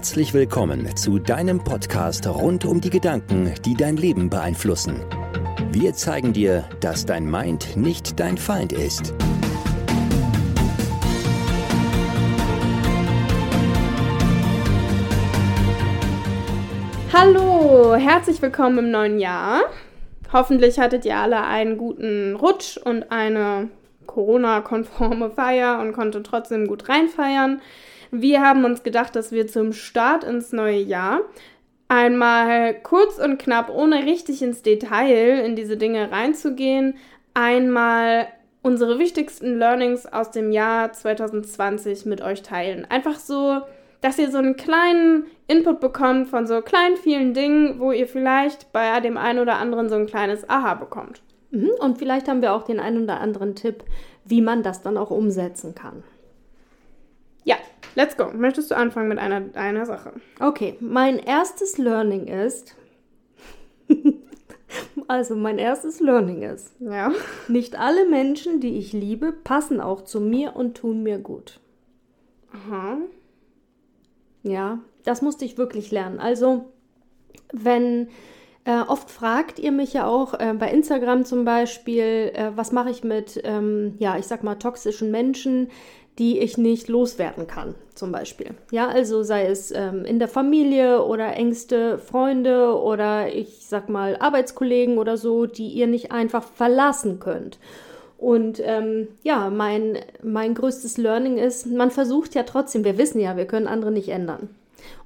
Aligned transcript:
Herzlich 0.00 0.32
willkommen 0.32 0.96
zu 0.96 1.18
deinem 1.18 1.62
Podcast 1.62 2.26
rund 2.26 2.64
um 2.64 2.80
die 2.80 2.88
Gedanken, 2.88 3.52
die 3.66 3.74
dein 3.74 3.98
Leben 3.98 4.30
beeinflussen. 4.30 5.04
Wir 5.72 5.92
zeigen 5.92 6.32
dir, 6.32 6.66
dass 6.80 7.04
dein 7.04 7.30
Mind 7.30 7.76
nicht 7.76 8.18
dein 8.18 8.38
Feind 8.38 8.72
ist. 8.72 9.12
Hallo, 17.12 17.94
herzlich 17.94 18.40
willkommen 18.40 18.78
im 18.78 18.90
neuen 18.90 19.18
Jahr. 19.18 19.64
Hoffentlich 20.32 20.78
hattet 20.78 21.04
ihr 21.04 21.18
alle 21.18 21.44
einen 21.44 21.76
guten 21.76 22.36
Rutsch 22.36 22.78
und 22.78 23.12
eine 23.12 23.68
Corona-konforme 24.06 25.28
Feier 25.32 25.78
und 25.78 25.92
konntet 25.92 26.24
trotzdem 26.26 26.68
gut 26.68 26.88
reinfeiern. 26.88 27.60
Wir 28.10 28.40
haben 28.40 28.64
uns 28.64 28.82
gedacht, 28.82 29.14
dass 29.14 29.32
wir 29.32 29.46
zum 29.46 29.72
Start 29.72 30.24
ins 30.24 30.52
neue 30.52 30.80
Jahr 30.80 31.20
einmal 31.88 32.74
kurz 32.74 33.18
und 33.18 33.38
knapp, 33.38 33.68
ohne 33.68 34.04
richtig 34.04 34.42
ins 34.42 34.62
Detail 34.62 35.44
in 35.44 35.56
diese 35.56 35.76
Dinge 35.76 36.10
reinzugehen, 36.10 36.94
einmal 37.34 38.28
unsere 38.62 38.98
wichtigsten 38.98 39.58
Learnings 39.58 40.06
aus 40.06 40.30
dem 40.30 40.52
Jahr 40.52 40.92
2020 40.92 42.06
mit 42.06 42.20
euch 42.20 42.42
teilen. 42.42 42.84
Einfach 42.84 43.18
so, 43.18 43.60
dass 44.00 44.18
ihr 44.18 44.30
so 44.30 44.38
einen 44.38 44.56
kleinen 44.56 45.24
Input 45.46 45.80
bekommt 45.80 46.28
von 46.28 46.46
so 46.46 46.60
kleinen 46.62 46.96
vielen 46.96 47.34
Dingen, 47.34 47.80
wo 47.80 47.92
ihr 47.92 48.06
vielleicht 48.06 48.72
bei 48.72 49.00
dem 49.00 49.16
einen 49.16 49.38
oder 49.38 49.56
anderen 49.56 49.88
so 49.88 49.96
ein 49.96 50.06
kleines 50.06 50.48
Aha 50.48 50.74
bekommt. 50.74 51.22
Mhm, 51.50 51.70
und 51.80 51.98
vielleicht 51.98 52.28
haben 52.28 52.42
wir 52.42 52.54
auch 52.54 52.62
den 52.62 52.80
einen 52.80 53.04
oder 53.04 53.20
anderen 53.20 53.54
Tipp, 53.54 53.84
wie 54.24 54.42
man 54.42 54.62
das 54.62 54.82
dann 54.82 54.96
auch 54.96 55.10
umsetzen 55.10 55.74
kann. 55.74 56.04
Let's 57.94 58.16
go. 58.16 58.30
Möchtest 58.32 58.70
du 58.70 58.76
anfangen 58.76 59.08
mit 59.08 59.18
einer, 59.18 59.42
einer 59.54 59.86
Sache? 59.86 60.12
Okay, 60.38 60.76
mein 60.80 61.18
erstes 61.18 61.78
Learning 61.78 62.26
ist. 62.26 62.76
also, 65.08 65.34
mein 65.34 65.58
erstes 65.58 66.00
Learning 66.00 66.42
ist. 66.42 66.72
Ja. 66.80 67.12
Nicht 67.48 67.78
alle 67.78 68.08
Menschen, 68.08 68.60
die 68.60 68.78
ich 68.78 68.92
liebe, 68.92 69.32
passen 69.32 69.80
auch 69.80 70.02
zu 70.02 70.20
mir 70.20 70.56
und 70.56 70.76
tun 70.76 71.02
mir 71.02 71.18
gut. 71.18 71.60
Aha. 72.52 72.98
Ja, 74.42 74.78
das 75.04 75.22
musste 75.22 75.44
ich 75.44 75.58
wirklich 75.58 75.90
lernen. 75.90 76.18
Also, 76.20 76.72
wenn 77.52 78.08
äh, 78.64 78.80
oft 78.82 79.10
fragt 79.10 79.58
ihr 79.58 79.72
mich 79.72 79.94
ja 79.94 80.06
auch 80.06 80.34
äh, 80.34 80.54
bei 80.54 80.70
Instagram 80.70 81.24
zum 81.24 81.44
Beispiel, 81.44 82.30
äh, 82.34 82.50
was 82.54 82.72
mache 82.72 82.90
ich 82.90 83.02
mit, 83.02 83.40
ähm, 83.44 83.94
ja, 83.98 84.18
ich 84.18 84.26
sag 84.26 84.44
mal, 84.44 84.56
toxischen 84.56 85.10
Menschen, 85.10 85.68
die 86.20 86.38
ich 86.38 86.58
nicht 86.58 86.88
loswerden 86.88 87.46
kann, 87.46 87.74
zum 87.94 88.12
Beispiel. 88.12 88.50
Ja, 88.70 88.88
also 88.88 89.22
sei 89.22 89.46
es 89.46 89.72
ähm, 89.72 90.04
in 90.04 90.18
der 90.18 90.28
Familie 90.28 91.02
oder 91.02 91.34
engste 91.34 91.96
Freunde 91.96 92.78
oder 92.78 93.34
ich 93.34 93.66
sag 93.66 93.88
mal 93.88 94.18
Arbeitskollegen 94.20 94.98
oder 94.98 95.16
so, 95.16 95.46
die 95.46 95.68
ihr 95.68 95.86
nicht 95.86 96.12
einfach 96.12 96.44
verlassen 96.44 97.20
könnt. 97.20 97.58
Und 98.18 98.60
ähm, 98.62 99.08
ja, 99.22 99.48
mein, 99.48 99.96
mein 100.22 100.52
größtes 100.52 100.98
Learning 100.98 101.38
ist, 101.38 101.64
man 101.66 101.90
versucht 101.90 102.34
ja 102.34 102.42
trotzdem, 102.42 102.84
wir 102.84 102.98
wissen 102.98 103.18
ja, 103.18 103.38
wir 103.38 103.46
können 103.46 103.66
andere 103.66 103.90
nicht 103.90 104.10
ändern. 104.10 104.50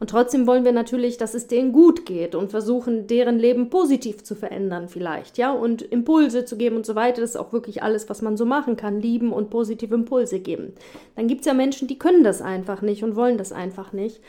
Und 0.00 0.10
trotzdem 0.10 0.46
wollen 0.46 0.64
wir 0.64 0.72
natürlich, 0.72 1.16
dass 1.16 1.34
es 1.34 1.46
denen 1.46 1.72
gut 1.72 2.06
geht 2.06 2.34
und 2.34 2.50
versuchen, 2.50 3.06
deren 3.06 3.38
Leben 3.38 3.70
positiv 3.70 4.24
zu 4.24 4.34
verändern 4.34 4.88
vielleicht, 4.88 5.38
ja, 5.38 5.52
und 5.52 5.82
Impulse 5.82 6.44
zu 6.44 6.56
geben 6.56 6.76
und 6.76 6.86
so 6.86 6.94
weiter. 6.94 7.20
Das 7.20 7.30
ist 7.30 7.36
auch 7.36 7.52
wirklich 7.52 7.82
alles, 7.82 8.08
was 8.08 8.22
man 8.22 8.36
so 8.36 8.44
machen 8.44 8.76
kann, 8.76 9.00
lieben 9.00 9.32
und 9.32 9.50
positive 9.50 9.94
Impulse 9.94 10.40
geben. 10.40 10.72
Dann 11.16 11.28
gibt 11.28 11.40
es 11.40 11.46
ja 11.46 11.54
Menschen, 11.54 11.88
die 11.88 11.98
können 11.98 12.24
das 12.24 12.42
einfach 12.42 12.82
nicht 12.82 13.04
und 13.04 13.16
wollen 13.16 13.38
das 13.38 13.52
einfach 13.52 13.92
nicht. 13.92 14.20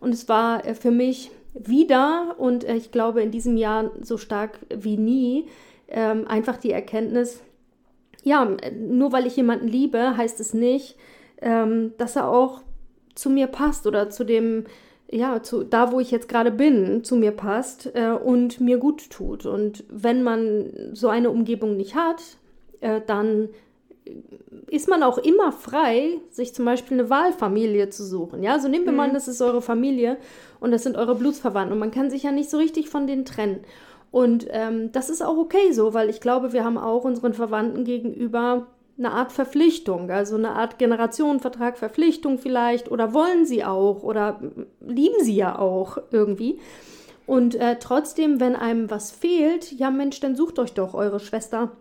Und 0.00 0.14
es 0.14 0.28
war 0.28 0.64
äh, 0.66 0.74
für 0.74 0.90
mich 0.90 1.30
wieder 1.54 2.36
und 2.38 2.64
äh, 2.64 2.76
ich 2.76 2.92
glaube 2.92 3.22
in 3.22 3.30
diesem 3.30 3.56
Jahr 3.56 3.90
so 4.00 4.16
stark 4.16 4.58
wie 4.68 4.96
nie 4.96 5.46
ähm, 5.88 6.26
einfach 6.26 6.56
die 6.56 6.70
Erkenntnis, 6.70 7.42
ja, 8.22 8.48
nur 8.78 9.12
weil 9.12 9.26
ich 9.26 9.36
jemanden 9.36 9.66
liebe, 9.66 10.16
heißt 10.16 10.40
es 10.40 10.54
nicht, 10.54 10.96
ähm, 11.40 11.92
dass 11.98 12.16
er 12.16 12.28
auch 12.28 12.62
zu 13.14 13.30
mir 13.30 13.46
passt 13.46 13.86
oder 13.86 14.10
zu 14.10 14.24
dem, 14.24 14.64
ja, 15.10 15.42
zu, 15.42 15.64
da 15.64 15.92
wo 15.92 16.00
ich 16.00 16.10
jetzt 16.10 16.28
gerade 16.28 16.50
bin, 16.50 17.02
zu 17.04 17.16
mir 17.16 17.32
passt 17.32 17.90
äh, 17.94 18.10
und 18.10 18.60
mir 18.60 18.78
gut 18.78 19.10
tut. 19.10 19.44
Und 19.44 19.84
wenn 19.88 20.22
man 20.22 20.70
so 20.92 21.08
eine 21.08 21.30
Umgebung 21.30 21.76
nicht 21.76 21.94
hat, 21.94 22.22
äh, 22.80 23.00
dann 23.06 23.48
ist 24.68 24.88
man 24.88 25.02
auch 25.02 25.18
immer 25.18 25.52
frei, 25.52 26.18
sich 26.30 26.54
zum 26.54 26.64
Beispiel 26.64 26.98
eine 26.98 27.10
Wahlfamilie 27.10 27.90
zu 27.90 28.04
suchen. 28.04 28.42
Ja, 28.42 28.52
also 28.52 28.68
nehmen 28.68 28.84
wir 28.84 28.92
mhm. 28.92 28.98
mal, 28.98 29.12
das 29.12 29.28
ist 29.28 29.42
eure 29.42 29.62
Familie 29.62 30.16
und 30.60 30.70
das 30.70 30.84
sind 30.84 30.96
eure 30.96 31.14
Blutsverwandten 31.14 31.72
und 31.72 31.78
man 31.78 31.90
kann 31.90 32.10
sich 32.10 32.22
ja 32.22 32.32
nicht 32.32 32.50
so 32.50 32.56
richtig 32.56 32.88
von 32.88 33.06
denen 33.06 33.24
trennen. 33.24 33.60
Und 34.10 34.46
ähm, 34.50 34.90
das 34.92 35.10
ist 35.10 35.22
auch 35.22 35.36
okay 35.36 35.72
so, 35.72 35.94
weil 35.94 36.10
ich 36.10 36.20
glaube, 36.20 36.52
wir 36.52 36.64
haben 36.64 36.78
auch 36.78 37.04
unseren 37.04 37.34
Verwandten 37.34 37.84
gegenüber 37.84 38.66
eine 39.00 39.12
Art 39.12 39.32
Verpflichtung, 39.32 40.10
also 40.10 40.36
eine 40.36 40.50
Art 40.50 40.78
Generationenvertrag, 40.78 41.78
Verpflichtung 41.78 42.38
vielleicht, 42.38 42.90
oder 42.90 43.14
wollen 43.14 43.46
sie 43.46 43.64
auch, 43.64 44.02
oder 44.02 44.40
lieben 44.80 45.24
sie 45.24 45.34
ja 45.34 45.58
auch 45.58 45.98
irgendwie. 46.12 46.60
Und 47.26 47.54
äh, 47.54 47.76
trotzdem, 47.80 48.40
wenn 48.40 48.54
einem 48.54 48.90
was 48.90 49.10
fehlt, 49.10 49.72
ja 49.72 49.90
Mensch, 49.90 50.20
dann 50.20 50.36
sucht 50.36 50.58
euch 50.58 50.74
doch 50.74 50.94
eure 50.94 51.18
Schwester, 51.18 51.72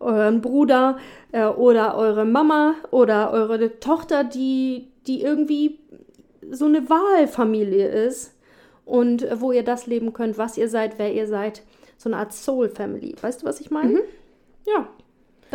euren 0.00 0.40
Bruder 0.40 0.98
äh, 1.30 1.46
oder 1.46 1.96
eure 1.96 2.24
Mama 2.24 2.74
oder 2.90 3.30
eure 3.30 3.78
Tochter, 3.78 4.24
die, 4.24 4.88
die 5.06 5.22
irgendwie 5.22 5.78
so 6.50 6.64
eine 6.64 6.90
Wahlfamilie 6.90 7.86
ist 7.86 8.34
und 8.84 9.22
äh, 9.22 9.40
wo 9.40 9.52
ihr 9.52 9.62
das 9.62 9.86
leben 9.86 10.12
könnt, 10.12 10.38
was 10.38 10.58
ihr 10.58 10.68
seid, 10.68 10.98
wer 10.98 11.12
ihr 11.12 11.28
seid. 11.28 11.62
So 11.96 12.08
eine 12.08 12.16
Art 12.16 12.32
Soul 12.32 12.68
Family. 12.68 13.14
Weißt 13.20 13.42
du, 13.42 13.46
was 13.46 13.60
ich 13.60 13.70
meine? 13.70 13.92
Mhm. 13.92 14.00
Ja, 14.66 14.88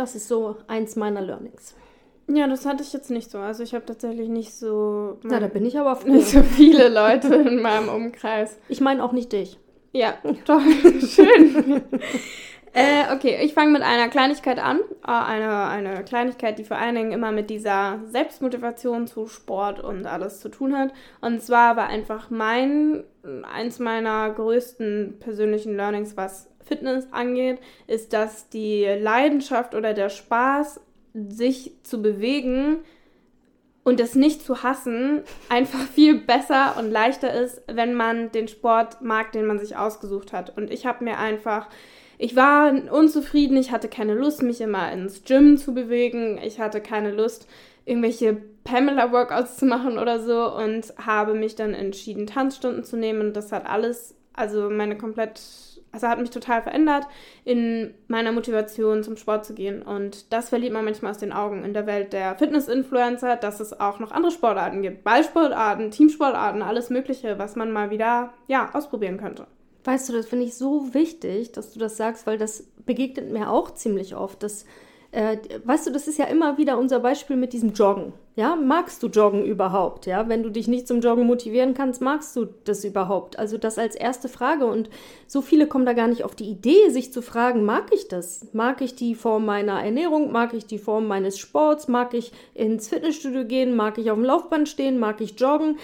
das 0.00 0.14
ist 0.14 0.28
so 0.28 0.56
eins 0.66 0.96
meiner 0.96 1.20
Learnings. 1.20 1.76
Ja, 2.26 2.46
das 2.46 2.64
hatte 2.64 2.82
ich 2.82 2.92
jetzt 2.92 3.10
nicht 3.10 3.30
so. 3.30 3.38
Also 3.38 3.62
ich 3.62 3.74
habe 3.74 3.84
tatsächlich 3.84 4.28
nicht 4.28 4.54
so. 4.54 5.18
Na, 5.22 5.40
da 5.40 5.48
bin 5.48 5.66
ich 5.66 5.78
aber 5.78 5.96
froh. 5.96 6.08
Nicht 6.12 6.28
so 6.28 6.42
viele 6.42 6.88
Leute 6.88 7.34
in 7.34 7.60
meinem 7.60 7.88
Umkreis. 7.88 8.58
Ich 8.68 8.80
meine 8.80 9.02
auch 9.04 9.12
nicht 9.12 9.32
dich. 9.32 9.58
Ja, 9.92 10.14
doch. 10.46 10.60
Schön. 11.00 11.82
äh, 12.72 13.12
okay, 13.12 13.40
ich 13.42 13.52
fange 13.52 13.72
mit 13.72 13.82
einer 13.82 14.08
Kleinigkeit 14.08 14.60
an. 14.60 14.78
Äh, 15.04 15.10
eine, 15.10 15.64
eine 15.66 16.04
Kleinigkeit, 16.04 16.58
die 16.58 16.64
vor 16.64 16.76
allen 16.76 16.94
Dingen 16.94 17.12
immer 17.12 17.32
mit 17.32 17.50
dieser 17.50 17.98
Selbstmotivation 18.06 19.08
zu 19.08 19.26
Sport 19.26 19.80
und 19.80 20.06
alles 20.06 20.40
zu 20.40 20.50
tun 20.50 20.78
hat. 20.78 20.92
Und 21.20 21.42
zwar 21.42 21.76
war 21.76 21.88
einfach 21.88 22.30
mein, 22.30 23.02
eins 23.52 23.80
meiner 23.80 24.30
größten 24.30 25.16
persönlichen 25.18 25.74
Learnings, 25.74 26.16
was 26.16 26.49
Fitness 26.70 27.08
angeht, 27.10 27.58
ist, 27.88 28.12
dass 28.12 28.48
die 28.48 28.84
Leidenschaft 28.84 29.74
oder 29.74 29.92
der 29.92 30.08
Spaß, 30.08 30.80
sich 31.12 31.72
zu 31.82 32.00
bewegen 32.00 32.78
und 33.82 33.98
es 33.98 34.14
nicht 34.14 34.42
zu 34.42 34.62
hassen, 34.62 35.22
einfach 35.48 35.80
viel 35.94 36.20
besser 36.20 36.76
und 36.78 36.90
leichter 36.90 37.32
ist, 37.34 37.62
wenn 37.66 37.94
man 37.94 38.30
den 38.30 38.46
Sport 38.46 39.02
mag, 39.02 39.32
den 39.32 39.46
man 39.46 39.58
sich 39.58 39.76
ausgesucht 39.76 40.32
hat. 40.32 40.56
Und 40.56 40.70
ich 40.70 40.86
habe 40.86 41.02
mir 41.02 41.18
einfach, 41.18 41.68
ich 42.16 42.36
war 42.36 42.72
unzufrieden, 42.92 43.56
ich 43.56 43.72
hatte 43.72 43.88
keine 43.88 44.14
Lust, 44.14 44.42
mich 44.42 44.60
immer 44.60 44.92
ins 44.92 45.24
Gym 45.24 45.56
zu 45.56 45.74
bewegen, 45.74 46.38
ich 46.42 46.60
hatte 46.60 46.80
keine 46.80 47.10
Lust, 47.10 47.48
irgendwelche 47.84 48.36
Pamela-Workouts 48.62 49.56
zu 49.56 49.66
machen 49.66 49.98
oder 49.98 50.20
so 50.20 50.54
und 50.54 50.94
habe 51.04 51.34
mich 51.34 51.56
dann 51.56 51.74
entschieden, 51.74 52.26
Tanzstunden 52.26 52.84
zu 52.84 52.96
nehmen. 52.96 53.20
Und 53.20 53.36
das 53.36 53.50
hat 53.50 53.66
alles, 53.66 54.14
also 54.34 54.70
meine 54.70 54.96
komplett 54.96 55.40
also 55.92 56.08
hat 56.08 56.20
mich 56.20 56.30
total 56.30 56.62
verändert 56.62 57.06
in 57.44 57.94
meiner 58.06 58.32
Motivation 58.32 59.02
zum 59.02 59.16
Sport 59.16 59.44
zu 59.44 59.54
gehen. 59.54 59.82
Und 59.82 60.32
das 60.32 60.50
verliert 60.50 60.72
man 60.72 60.84
manchmal 60.84 61.10
aus 61.10 61.18
den 61.18 61.32
Augen 61.32 61.64
in 61.64 61.74
der 61.74 61.86
Welt 61.86 62.12
der 62.12 62.36
Fitness-Influencer, 62.36 63.36
dass 63.36 63.60
es 63.60 63.78
auch 63.78 63.98
noch 63.98 64.12
andere 64.12 64.32
Sportarten 64.32 64.82
gibt. 64.82 65.04
Ballsportarten, 65.04 65.90
Teamsportarten, 65.90 66.62
alles 66.62 66.90
Mögliche, 66.90 67.38
was 67.38 67.56
man 67.56 67.72
mal 67.72 67.90
wieder, 67.90 68.32
ja, 68.46 68.70
ausprobieren 68.72 69.18
könnte. 69.18 69.46
Weißt 69.84 70.08
du, 70.08 70.12
das 70.12 70.26
finde 70.26 70.44
ich 70.44 70.54
so 70.54 70.92
wichtig, 70.94 71.52
dass 71.52 71.72
du 71.72 71.78
das 71.78 71.96
sagst, 71.96 72.26
weil 72.26 72.38
das 72.38 72.64
begegnet 72.84 73.30
mir 73.30 73.50
auch 73.50 73.72
ziemlich 73.72 74.14
oft, 74.14 74.42
dass 74.42 74.66
äh, 75.12 75.38
weißt 75.64 75.88
du, 75.88 75.90
das 75.90 76.06
ist 76.06 76.18
ja 76.18 76.26
immer 76.26 76.56
wieder 76.56 76.78
unser 76.78 77.00
Beispiel 77.00 77.34
mit 77.36 77.52
diesem 77.52 77.72
Joggen. 77.72 78.12
Ja, 78.36 78.54
magst 78.54 79.02
du 79.02 79.08
Joggen 79.08 79.44
überhaupt? 79.44 80.06
Ja, 80.06 80.28
wenn 80.28 80.44
du 80.44 80.50
dich 80.50 80.68
nicht 80.68 80.86
zum 80.86 81.00
Joggen 81.00 81.26
motivieren 81.26 81.74
kannst, 81.74 82.00
magst 82.00 82.36
du 82.36 82.46
das 82.64 82.84
überhaupt? 82.84 83.38
Also 83.38 83.58
das 83.58 83.76
als 83.76 83.96
erste 83.96 84.28
Frage. 84.28 84.66
Und 84.66 84.88
so 85.26 85.42
viele 85.42 85.66
kommen 85.66 85.84
da 85.84 85.94
gar 85.94 86.06
nicht 86.06 86.22
auf 86.22 86.36
die 86.36 86.48
Idee, 86.48 86.90
sich 86.90 87.12
zu 87.12 87.22
fragen, 87.22 87.64
mag 87.64 87.86
ich 87.92 88.06
das? 88.06 88.46
Mag 88.52 88.82
ich 88.82 88.94
die 88.94 89.16
Form 89.16 89.44
meiner 89.44 89.82
Ernährung? 89.82 90.30
Mag 90.30 90.54
ich 90.54 90.66
die 90.66 90.78
Form 90.78 91.08
meines 91.08 91.38
Sports? 91.38 91.88
Mag 91.88 92.14
ich 92.14 92.32
ins 92.54 92.88
Fitnessstudio 92.88 93.44
gehen? 93.44 93.74
Mag 93.74 93.98
ich 93.98 94.12
auf 94.12 94.16
dem 94.16 94.24
Laufband 94.24 94.68
stehen? 94.68 95.00
Mag 95.00 95.20
ich 95.20 95.40
joggen? 95.40 95.78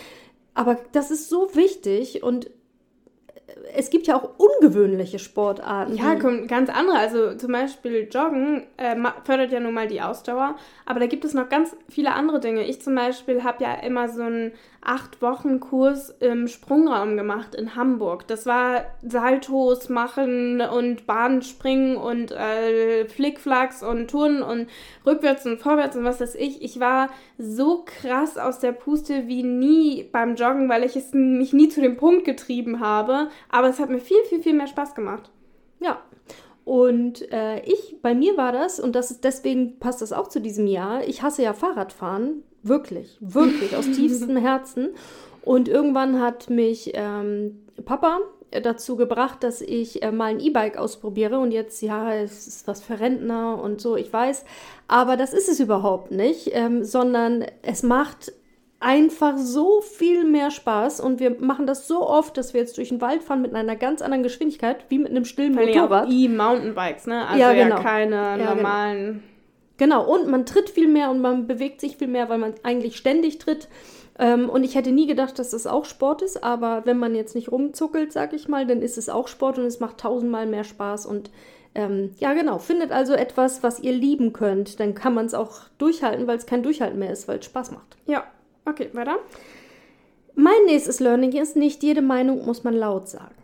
Aber 0.54 0.78
das 0.92 1.10
ist 1.10 1.28
so 1.28 1.54
wichtig 1.54 2.22
und 2.22 2.48
es 3.74 3.90
gibt 3.90 4.06
ja 4.06 4.16
auch 4.16 4.30
ungewöhnliche 4.38 5.18
Sportarten. 5.18 5.96
Ja, 5.96 6.14
ganz 6.14 6.70
andere. 6.70 6.98
Also 6.98 7.34
zum 7.34 7.52
Beispiel 7.52 8.08
Joggen 8.10 8.66
äh, 8.76 8.96
fördert 9.24 9.52
ja 9.52 9.60
nun 9.60 9.74
mal 9.74 9.88
die 9.88 10.00
Ausdauer, 10.00 10.56
aber 10.84 11.00
da 11.00 11.06
gibt 11.06 11.24
es 11.24 11.34
noch 11.34 11.48
ganz 11.48 11.76
viele 11.88 12.12
andere 12.12 12.40
Dinge. 12.40 12.64
Ich 12.64 12.82
zum 12.82 12.94
Beispiel 12.94 13.44
habe 13.44 13.64
ja 13.64 13.74
immer 13.74 14.08
so 14.08 14.22
einen 14.22 14.52
acht 14.86 15.20
Wochen 15.20 15.58
Kurs 15.58 16.10
im 16.20 16.46
Sprungraum 16.46 17.16
gemacht 17.16 17.54
in 17.54 17.74
Hamburg. 17.74 18.26
Das 18.28 18.46
war 18.46 18.84
Saltos 19.02 19.88
machen 19.88 20.60
und 20.60 21.06
Bahnspringen 21.06 21.96
und 21.96 22.30
äh, 22.30 23.06
Flickflacks 23.06 23.82
und 23.82 24.08
Turnen 24.08 24.42
und 24.42 24.68
rückwärts 25.04 25.44
und 25.44 25.60
vorwärts 25.60 25.96
und 25.96 26.04
was 26.04 26.20
weiß 26.20 26.36
ich. 26.36 26.62
Ich 26.62 26.78
war 26.78 27.10
so 27.36 27.84
krass 27.84 28.38
aus 28.38 28.60
der 28.60 28.72
Puste 28.72 29.26
wie 29.26 29.42
nie 29.42 30.04
beim 30.04 30.36
Joggen, 30.36 30.68
weil 30.68 30.84
ich 30.84 30.94
es 30.94 31.12
mich 31.12 31.52
nie 31.52 31.68
zu 31.68 31.80
dem 31.80 31.96
Punkt 31.96 32.24
getrieben 32.24 32.78
habe. 32.78 33.28
Aber 33.48 33.68
es 33.68 33.80
hat 33.80 33.90
mir 33.90 34.00
viel, 34.00 34.22
viel, 34.28 34.40
viel 34.40 34.54
mehr 34.54 34.68
Spaß 34.68 34.94
gemacht. 34.94 35.30
Ja. 35.80 36.00
Und 36.64 37.30
äh, 37.32 37.60
ich, 37.60 38.02
bei 38.02 38.12
mir 38.14 38.36
war 38.36 38.50
das, 38.50 38.80
und 38.80 38.96
das 38.96 39.12
ist, 39.12 39.22
deswegen 39.22 39.78
passt 39.78 40.02
das 40.02 40.12
auch 40.12 40.26
zu 40.26 40.40
diesem 40.40 40.66
Jahr, 40.66 41.06
ich 41.06 41.22
hasse 41.22 41.44
ja 41.44 41.52
Fahrradfahren, 41.52 42.42
wirklich, 42.68 43.16
wirklich, 43.20 43.76
aus 43.76 43.90
tiefstem 43.92 44.36
Herzen. 44.36 44.90
Und 45.42 45.68
irgendwann 45.68 46.20
hat 46.20 46.50
mich 46.50 46.92
ähm, 46.94 47.62
Papa 47.84 48.18
dazu 48.50 48.96
gebracht, 48.96 49.42
dass 49.42 49.60
ich 49.60 50.02
äh, 50.02 50.12
mal 50.12 50.26
ein 50.30 50.40
E-Bike 50.40 50.76
ausprobiere. 50.76 51.38
Und 51.38 51.52
jetzt, 51.52 51.82
ja, 51.82 52.12
es 52.14 52.46
ist 52.46 52.66
was 52.66 52.82
für 52.82 52.98
Rentner 53.00 53.60
und 53.62 53.80
so, 53.80 53.96
ich 53.96 54.12
weiß. 54.12 54.44
Aber 54.88 55.16
das 55.16 55.32
ist 55.32 55.48
es 55.48 55.60
überhaupt 55.60 56.10
nicht, 56.10 56.50
ähm, 56.52 56.84
sondern 56.84 57.44
es 57.62 57.82
macht 57.82 58.32
einfach 58.78 59.36
so 59.38 59.80
viel 59.80 60.24
mehr 60.24 60.50
Spaß 60.50 61.00
und 61.00 61.18
wir 61.18 61.40
machen 61.40 61.66
das 61.66 61.88
so 61.88 62.06
oft, 62.06 62.36
dass 62.36 62.52
wir 62.52 62.60
jetzt 62.60 62.76
durch 62.76 62.90
den 62.90 63.00
Wald 63.00 63.22
fahren 63.22 63.40
mit 63.40 63.54
einer 63.54 63.74
ganz 63.74 64.02
anderen 64.02 64.22
Geschwindigkeit, 64.22 64.84
wie 64.90 64.98
mit 64.98 65.10
einem 65.10 65.24
stillen 65.24 65.54
Motorrad. 65.54 66.08
E-Mountainbikes, 66.10 67.06
ne? 67.06 67.26
Also 67.26 67.40
Ja, 67.40 67.52
ja, 67.52 67.64
genau. 67.64 67.82
keine 67.82 68.16
Ja, 68.16 68.36
genau. 68.36 68.54
normalen. 68.54 69.04
Genau, 69.04 69.35
und 69.78 70.28
man 70.28 70.46
tritt 70.46 70.70
viel 70.70 70.88
mehr 70.88 71.10
und 71.10 71.20
man 71.20 71.46
bewegt 71.46 71.80
sich 71.80 71.96
viel 71.96 72.08
mehr, 72.08 72.28
weil 72.28 72.38
man 72.38 72.54
eigentlich 72.62 72.96
ständig 72.96 73.38
tritt. 73.38 73.68
Ähm, 74.18 74.48
und 74.48 74.64
ich 74.64 74.74
hätte 74.74 74.92
nie 74.92 75.06
gedacht, 75.06 75.38
dass 75.38 75.50
das 75.50 75.66
auch 75.66 75.84
Sport 75.84 76.22
ist, 76.22 76.42
aber 76.42 76.82
wenn 76.86 76.98
man 76.98 77.14
jetzt 77.14 77.34
nicht 77.34 77.52
rumzuckelt, 77.52 78.12
sag 78.12 78.32
ich 78.32 78.48
mal, 78.48 78.66
dann 78.66 78.80
ist 78.80 78.96
es 78.96 79.08
auch 79.08 79.28
Sport 79.28 79.58
und 79.58 79.66
es 79.66 79.80
macht 79.80 79.98
tausendmal 79.98 80.46
mehr 80.46 80.64
Spaß. 80.64 81.04
Und 81.04 81.30
ähm, 81.74 82.12
ja, 82.18 82.32
genau, 82.32 82.58
findet 82.58 82.92
also 82.92 83.12
etwas, 83.12 83.62
was 83.62 83.80
ihr 83.80 83.92
lieben 83.92 84.32
könnt, 84.32 84.80
dann 84.80 84.94
kann 84.94 85.12
man 85.12 85.26
es 85.26 85.34
auch 85.34 85.60
durchhalten, 85.76 86.26
weil 86.26 86.38
es 86.38 86.46
kein 86.46 86.62
Durchhalten 86.62 86.98
mehr 86.98 87.12
ist, 87.12 87.28
weil 87.28 87.40
es 87.40 87.44
Spaß 87.44 87.72
macht. 87.72 87.98
Ja, 88.06 88.24
okay, 88.64 88.88
weiter. 88.94 89.18
Mein 90.34 90.64
nächstes 90.66 91.00
Learning 91.00 91.32
ist, 91.32 91.56
nicht 91.56 91.82
jede 91.82 92.02
Meinung 92.02 92.44
muss 92.46 92.64
man 92.64 92.74
laut 92.74 93.08
sagen. 93.08 93.34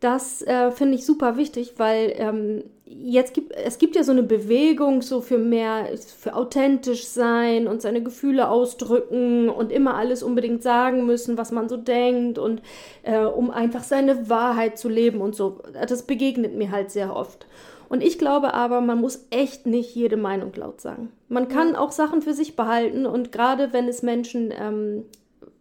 Das 0.00 0.42
äh, 0.42 0.70
finde 0.70 0.94
ich 0.94 1.04
super 1.04 1.36
wichtig, 1.36 1.74
weil 1.76 2.14
ähm, 2.16 2.64
jetzt 2.92 3.34
gibt 3.34 3.52
es 3.52 3.78
gibt 3.78 3.94
ja 3.94 4.02
so 4.02 4.10
eine 4.10 4.24
Bewegung 4.24 5.00
so 5.00 5.20
für 5.20 5.38
mehr 5.38 5.88
für 6.18 6.34
authentisch 6.34 7.06
sein 7.06 7.68
und 7.68 7.80
seine 7.80 8.02
Gefühle 8.02 8.48
ausdrücken 8.48 9.48
und 9.48 9.70
immer 9.70 9.94
alles 9.94 10.22
unbedingt 10.22 10.62
sagen 10.62 11.06
müssen, 11.06 11.38
was 11.38 11.52
man 11.52 11.68
so 11.68 11.76
denkt 11.76 12.38
und 12.38 12.62
äh, 13.02 13.20
um 13.20 13.50
einfach 13.50 13.84
seine 13.84 14.28
Wahrheit 14.28 14.76
zu 14.78 14.88
leben 14.88 15.20
und 15.20 15.36
so. 15.36 15.60
Das 15.72 16.02
begegnet 16.02 16.56
mir 16.56 16.72
halt 16.72 16.90
sehr 16.90 17.14
oft. 17.14 17.46
Und 17.88 18.02
ich 18.02 18.18
glaube 18.18 18.54
aber, 18.54 18.80
man 18.80 19.00
muss 19.00 19.26
echt 19.30 19.66
nicht 19.66 19.94
jede 19.94 20.16
Meinung 20.16 20.52
laut 20.54 20.80
sagen. 20.80 21.10
Man 21.28 21.48
kann 21.48 21.76
auch 21.76 21.92
Sachen 21.92 22.22
für 22.22 22.34
sich 22.34 22.56
behalten 22.56 23.06
und 23.06 23.30
gerade 23.30 23.72
wenn 23.72 23.88
es 23.88 24.02
Menschen 24.02 24.52
ähm, 24.56 25.04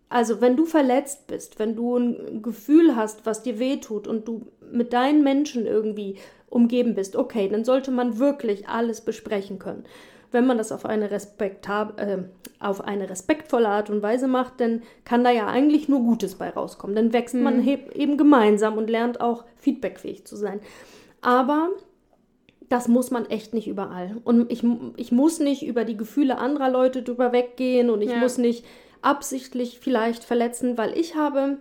also 0.10 0.42
wenn 0.42 0.58
du 0.58 0.66
verletzt 0.66 1.28
bist, 1.28 1.60
wenn 1.60 1.75
du 1.75 1.96
ein 1.96 2.42
Gefühl 2.42 2.96
hast, 2.96 3.28
was 3.28 3.44
dir 3.44 3.60
wehtut 3.60 4.08
und 4.08 4.28
du 4.28 4.48
mit 4.72 4.94
deinen 4.94 5.24
Menschen 5.24 5.68
irgendwie 5.68 6.18
umgeben 6.50 6.96
bist, 6.96 7.16
okay, 7.16 7.48
dann 7.50 7.63
sollte 7.66 7.92
man 7.92 8.19
wirklich 8.19 8.68
alles 8.68 9.01
besprechen 9.01 9.60
können. 9.60 9.84
Wenn 10.31 10.46
man 10.46 10.57
das 10.60 10.72
auf 10.72 10.86
eine, 10.86 11.10
respektab 11.10 12.00
äh, 12.00 12.19
auf 12.60 12.81
eine 12.81 13.10
respektvolle 13.10 13.68
Art 13.68 13.90
und 13.90 14.04
Weise 14.04 14.28
macht, 14.28 14.60
dann 14.62 14.84
kann 15.04 15.24
da 15.24 15.31
ja 15.31 15.48
eigentlich 15.48 15.90
nur 15.90 16.01
Gutes 16.01 16.36
bei 16.36 16.50
rauskommen. 16.50 16.96
Dann 16.96 17.13
wächst 17.13 17.34
man 17.34 17.60
heb- 17.62 17.96
eben 17.96 18.16
gemeinsam 18.18 18.78
und 18.78 18.90
lernt 18.92 19.22
auch 19.22 19.46
feedbackfähig 19.57 20.25
zu 20.25 20.36
sein. 20.36 20.60
Aber 21.22 21.69
das 22.69 22.88
muss 22.88 23.10
man 23.10 23.25
echt 23.25 23.56
nicht 23.56 23.68
überall. 23.68 24.18
Und 24.24 24.51
ich, 24.51 24.63
ich 24.98 25.12
muss 25.12 25.40
nicht 25.40 25.63
über 25.66 25.84
die 25.84 25.98
Gefühle 25.98 26.38
anderer 26.38 26.69
Leute 26.69 27.01
drüber 27.01 27.31
weggehen 27.34 27.90
und 27.90 28.04
ich 28.04 28.12
Ja. 28.12 28.18
muss 28.18 28.38
nicht 28.38 28.63
absichtlich 29.01 29.80
vielleicht 29.80 30.24
verletzen, 30.24 30.78
weil 30.78 30.96
ich 30.96 31.16
habe, 31.16 31.57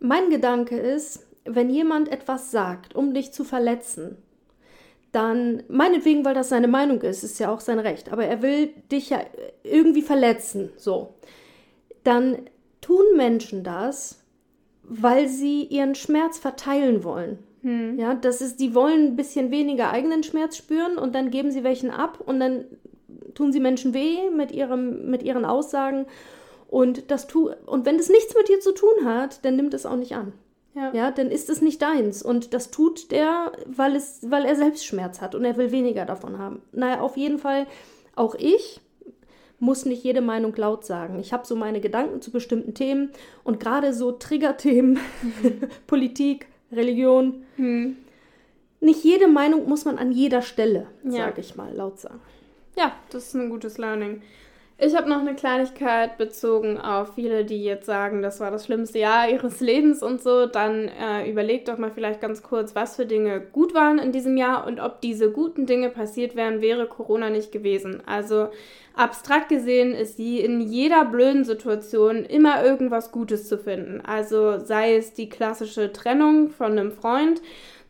mein 0.00 0.30
Gedanke 0.30 0.76
ist, 0.76 1.27
wenn 1.54 1.70
jemand 1.70 2.08
etwas 2.08 2.50
sagt, 2.50 2.94
um 2.94 3.14
dich 3.14 3.32
zu 3.32 3.44
verletzen, 3.44 4.16
dann, 5.12 5.62
meinetwegen, 5.68 6.24
weil 6.24 6.34
das 6.34 6.50
seine 6.50 6.68
Meinung 6.68 7.00
ist, 7.02 7.24
ist 7.24 7.38
ja 7.38 7.52
auch 7.52 7.60
sein 7.60 7.78
Recht, 7.78 8.12
aber 8.12 8.24
er 8.24 8.42
will 8.42 8.68
dich 8.92 9.10
ja 9.10 9.20
irgendwie 9.62 10.02
verletzen, 10.02 10.70
so, 10.76 11.14
dann 12.04 12.38
tun 12.80 13.04
Menschen 13.16 13.64
das, 13.64 14.22
weil 14.82 15.28
sie 15.28 15.64
ihren 15.64 15.94
Schmerz 15.94 16.38
verteilen 16.38 17.04
wollen. 17.04 17.38
Ja, 17.98 18.14
das 18.14 18.40
ist, 18.40 18.60
die 18.60 18.74
wollen 18.74 19.08
ein 19.08 19.16
bisschen 19.16 19.50
weniger 19.50 19.90
eigenen 19.90 20.22
Schmerz 20.22 20.56
spüren 20.56 20.96
und 20.96 21.14
dann 21.14 21.30
geben 21.30 21.50
sie 21.50 21.64
welchen 21.64 21.90
ab 21.90 22.20
und 22.24 22.40
dann 22.40 22.64
tun 23.34 23.52
sie 23.52 23.60
Menschen 23.60 23.94
weh 23.94 24.30
mit, 24.30 24.52
ihrem, 24.52 25.10
mit 25.10 25.22
ihren 25.22 25.44
Aussagen. 25.44 26.06
Und, 26.68 27.10
das 27.10 27.26
tu 27.26 27.50
und 27.66 27.86
wenn 27.86 27.98
das 27.98 28.10
nichts 28.10 28.34
mit 28.34 28.48
dir 28.48 28.60
zu 28.60 28.72
tun 28.72 29.04
hat, 29.04 29.44
dann 29.44 29.56
nimmt 29.56 29.74
es 29.74 29.86
auch 29.86 29.96
nicht 29.96 30.14
an. 30.14 30.32
Ja. 30.78 30.92
Ja, 30.94 31.10
dann 31.10 31.30
ist 31.30 31.50
es 31.50 31.60
nicht 31.60 31.82
deins. 31.82 32.22
Und 32.22 32.54
das 32.54 32.70
tut 32.70 33.10
der, 33.10 33.50
weil, 33.66 33.96
es, 33.96 34.20
weil 34.30 34.44
er 34.44 34.54
selbst 34.54 34.86
Schmerz 34.86 35.20
hat 35.20 35.34
und 35.34 35.44
er 35.44 35.56
will 35.56 35.72
weniger 35.72 36.04
davon 36.04 36.38
haben. 36.38 36.62
Naja, 36.72 37.00
auf 37.00 37.16
jeden 37.16 37.38
Fall, 37.38 37.66
auch 38.14 38.36
ich 38.36 38.80
muss 39.58 39.84
nicht 39.86 40.04
jede 40.04 40.20
Meinung 40.20 40.54
laut 40.54 40.84
sagen. 40.84 41.18
Ich 41.18 41.32
habe 41.32 41.44
so 41.44 41.56
meine 41.56 41.80
Gedanken 41.80 42.22
zu 42.22 42.30
bestimmten 42.30 42.74
Themen 42.74 43.10
und 43.42 43.58
gerade 43.58 43.92
so 43.92 44.12
Triggerthemen, 44.12 45.00
Politik, 45.88 46.46
Religion. 46.70 47.42
Nicht 48.80 49.02
jede 49.02 49.26
Meinung 49.26 49.68
muss 49.68 49.84
man 49.84 49.98
an 49.98 50.12
jeder 50.12 50.42
Stelle, 50.42 50.86
Ja. 51.02 51.24
sage 51.24 51.40
ich 51.40 51.56
mal, 51.56 51.74
laut 51.74 51.98
sagen. 51.98 52.20
Ja, 52.76 52.92
das 53.10 53.26
ist 53.28 53.34
ein 53.34 53.50
gutes 53.50 53.78
Learning. 53.78 54.22
Ich 54.80 54.94
habe 54.94 55.08
noch 55.08 55.18
eine 55.18 55.34
Kleinigkeit 55.34 56.18
bezogen 56.18 56.78
auf 56.78 57.16
viele, 57.16 57.44
die 57.44 57.64
jetzt 57.64 57.84
sagen, 57.84 58.22
das 58.22 58.38
war 58.38 58.52
das 58.52 58.64
schlimmste 58.64 59.00
Jahr 59.00 59.28
ihres 59.28 59.58
Lebens 59.68 60.04
und 60.04 60.22
so. 60.22 60.46
Dann 60.46 60.86
äh, 60.86 61.28
überlegt 61.28 61.66
doch 61.66 61.78
mal 61.78 61.90
vielleicht 61.90 62.20
ganz 62.20 62.44
kurz, 62.44 62.76
was 62.76 62.94
für 62.94 63.04
Dinge 63.04 63.40
gut 63.40 63.74
waren 63.74 63.98
in 63.98 64.12
diesem 64.12 64.36
Jahr 64.36 64.68
und 64.68 64.78
ob 64.78 65.00
diese 65.00 65.32
guten 65.32 65.66
Dinge 65.66 65.90
passiert 65.90 66.36
wären, 66.36 66.60
wäre 66.60 66.86
Corona 66.86 67.28
nicht 67.28 67.50
gewesen. 67.50 68.04
Also 68.06 68.50
abstrakt 68.98 69.48
gesehen 69.48 69.94
ist 69.94 70.16
sie 70.16 70.40
in 70.40 70.60
jeder 70.60 71.04
blöden 71.04 71.44
Situation 71.44 72.24
immer 72.24 72.64
irgendwas 72.64 73.12
Gutes 73.12 73.48
zu 73.48 73.58
finden. 73.58 74.00
Also 74.00 74.58
sei 74.58 74.96
es 74.96 75.12
die 75.14 75.28
klassische 75.28 75.92
Trennung 75.92 76.50
von 76.50 76.72
einem 76.72 76.92
Freund 76.92 77.40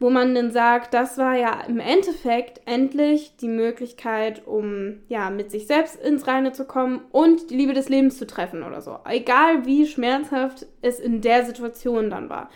wo 0.01 0.11
man 0.11 0.35
dann 0.35 0.51
sagt, 0.51 0.95
das 0.95 1.19
war 1.19 1.37
ja 1.37 1.61
im 1.67 1.81
Endeffekt 1.81 2.61
endlich 2.67 3.37
die 3.37 3.49
Möglichkeit, 3.49 4.47
um 4.47 5.01
ja 5.09 5.31
mit 5.31 5.51
sich 5.51 5.67
selbst 5.67 5.97
ins 5.97 6.27
Reine 6.27 6.53
zu 6.53 6.65
kommen 6.65 7.01
und 7.11 7.51
die 7.51 7.57
Liebe 7.57 7.75
des 7.75 7.89
Lebens 7.89 8.17
zu 8.17 8.27
treffen 8.27 8.63
oder 8.63 8.81
so. 8.81 8.99
Egal 9.05 9.67
wie 9.67 9.87
schmerzhaft 9.87 10.67
es 10.83 11.01
in 11.01 11.21
der 11.21 11.45
Situation 11.45 12.11
dann 12.11 12.29
war. 12.29 12.49